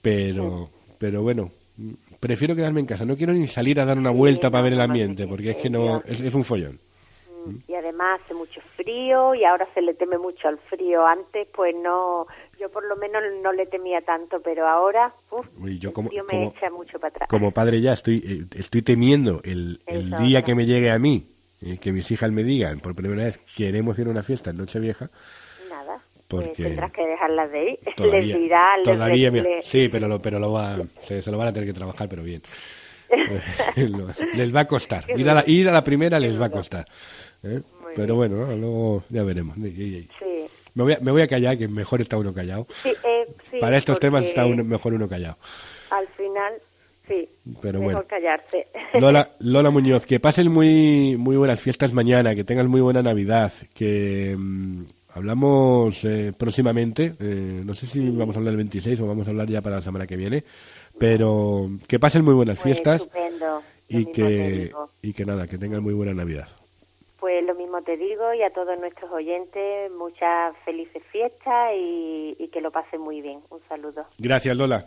Pero, 0.00 0.70
pero 0.98 1.22
bueno, 1.22 1.50
mm, 1.76 1.92
prefiero 2.20 2.54
quedarme 2.54 2.80
en 2.80 2.86
casa. 2.86 3.04
No 3.04 3.16
quiero 3.16 3.32
ni 3.32 3.46
salir 3.46 3.80
a 3.80 3.84
dar 3.84 3.98
una 3.98 4.10
vuelta 4.10 4.50
para 4.50 4.64
ver 4.64 4.72
el 4.74 4.80
ambiente, 4.80 5.26
porque 5.26 5.50
es 5.50 5.56
que 5.56 5.70
no 5.70 6.02
es 6.04 6.34
un 6.34 6.44
follón 6.44 6.78
y 7.68 7.74
además 7.74 8.20
hace 8.22 8.34
mucho 8.34 8.60
frío 8.76 9.34
y 9.34 9.44
ahora 9.44 9.66
se 9.74 9.82
le 9.82 9.94
teme 9.94 10.18
mucho 10.18 10.48
al 10.48 10.58
frío. 10.58 11.06
Antes, 11.06 11.48
pues 11.54 11.74
no, 11.74 12.26
yo 12.58 12.70
por 12.70 12.84
lo 12.86 12.96
menos 12.96 13.22
no 13.42 13.52
le 13.52 13.66
temía 13.66 14.00
tanto, 14.00 14.40
pero 14.42 14.66
ahora, 14.66 15.12
uf, 15.30 15.46
yo 15.78 15.92
como, 15.92 16.10
el 16.10 16.22
frío 16.24 16.40
me 16.40 16.46
echa 16.46 16.70
mucho 16.70 16.98
para 16.98 17.08
atrás. 17.08 17.28
Como 17.28 17.52
padre 17.52 17.80
ya 17.80 17.92
estoy, 17.92 18.22
eh, 18.26 18.58
estoy 18.58 18.82
temiendo 18.82 19.40
el, 19.44 19.80
el 19.86 20.10
día 20.10 20.42
que 20.42 20.54
me 20.54 20.66
llegue 20.66 20.90
a 20.90 20.98
mí, 20.98 21.26
eh, 21.60 21.78
que 21.78 21.92
mis 21.92 22.10
hijas 22.10 22.30
me 22.30 22.42
digan 22.42 22.80
por 22.80 22.94
primera 22.94 23.24
vez 23.24 23.38
queremos 23.56 23.98
ir 23.98 24.06
a 24.06 24.10
una 24.10 24.22
fiesta 24.22 24.50
en 24.50 24.58
Nochevieja. 24.58 25.10
Porque 26.28 26.64
tendrás 26.64 26.92
que 26.92 27.06
dejarlas 27.06 27.50
de 27.52 27.70
ir. 27.70 27.78
Todavía, 27.96 28.20
les 28.20 28.38
dirá, 28.38 28.76
todavía 28.82 29.30
les, 29.30 29.64
Sí, 29.64 29.88
pero 29.88 30.08
lo, 30.08 30.20
pero 30.20 30.38
lo 30.38 30.52
va, 30.52 30.76
se, 31.02 31.22
se 31.22 31.30
lo 31.30 31.38
van 31.38 31.48
a 31.48 31.52
tener 31.52 31.68
que 31.68 31.74
trabajar, 31.74 32.08
pero 32.08 32.22
bien. 32.22 32.42
les 34.34 34.54
va 34.54 34.60
a 34.60 34.66
costar. 34.66 35.04
Ir 35.16 35.28
a, 35.30 35.34
la, 35.34 35.44
ir 35.46 35.68
a 35.68 35.72
la 35.72 35.84
primera 35.84 36.18
les 36.18 36.40
va 36.40 36.46
a 36.46 36.50
costar. 36.50 36.84
¿eh? 37.42 37.60
Pero 37.94 38.14
bueno, 38.16 38.54
luego 38.56 39.04
ya 39.08 39.22
veremos. 39.22 39.56
Sí. 39.56 40.08
Me, 40.74 40.82
voy 40.82 40.92
a, 40.92 40.98
me 41.00 41.10
voy 41.10 41.22
a 41.22 41.28
callar, 41.28 41.56
que 41.56 41.68
mejor 41.68 42.02
está 42.02 42.18
uno 42.18 42.34
callado. 42.34 42.66
Sí, 42.68 42.90
eh, 42.90 43.26
sí, 43.50 43.58
Para 43.58 43.78
estos 43.78 43.98
temas 43.98 44.26
está 44.26 44.46
mejor 44.46 44.92
uno 44.92 45.08
callado. 45.08 45.38
Al 45.90 46.06
final, 46.08 46.54
sí. 47.08 47.26
Pero 47.62 47.78
mejor 47.78 47.94
bueno. 47.94 48.08
callarse. 48.08 48.66
Lola, 49.00 49.30
Lola 49.38 49.70
Muñoz, 49.70 50.04
que 50.04 50.20
pasen 50.20 50.52
muy, 50.52 51.16
muy 51.16 51.36
buenas 51.36 51.60
fiestas 51.60 51.94
mañana, 51.94 52.34
que 52.34 52.44
tengan 52.44 52.68
muy 52.68 52.82
buena 52.82 53.02
Navidad, 53.02 53.52
que 53.72 54.34
mmm, 54.36 54.84
hablamos 55.16 56.04
eh, 56.04 56.32
próximamente, 56.38 57.14
eh, 57.18 57.62
no 57.64 57.74
sé 57.74 57.86
si 57.86 58.10
vamos 58.10 58.36
a 58.36 58.38
hablar 58.38 58.52
el 58.52 58.58
26 58.58 59.00
o 59.00 59.06
vamos 59.06 59.26
a 59.26 59.30
hablar 59.30 59.48
ya 59.48 59.62
para 59.62 59.76
la 59.76 59.82
semana 59.82 60.06
que 60.06 60.16
viene, 60.16 60.44
pero 60.98 61.68
que 61.88 61.98
pasen 61.98 62.24
muy 62.24 62.34
buenas 62.34 62.56
Pues 62.58 62.64
fiestas 62.64 63.02
estupendo. 63.02 63.62
y 63.88 64.06
que, 64.12 64.70
y 65.02 65.12
que 65.12 65.24
nada, 65.24 65.46
que 65.46 65.58
tengan 65.58 65.82
muy 65.82 65.94
buena 65.94 66.12
Navidad. 66.14 66.48
Pues 67.18 67.44
lo 67.44 67.54
mismo 67.54 67.82
te 67.82 67.96
digo 67.96 68.34
y 68.34 68.42
a 68.42 68.50
todos 68.50 68.78
nuestros 68.78 69.10
oyentes 69.10 69.90
muchas 69.92 70.54
felices 70.64 71.02
fiestas 71.10 71.72
y, 71.74 72.36
y 72.38 72.48
que 72.48 72.60
lo 72.60 72.70
pasen 72.70 73.00
muy 73.00 73.20
bien. 73.22 73.40
Un 73.50 73.58
saludo. 73.68 74.04
Gracias, 74.18 74.56
Lola. 74.56 74.86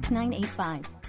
6985. 0.03 1.00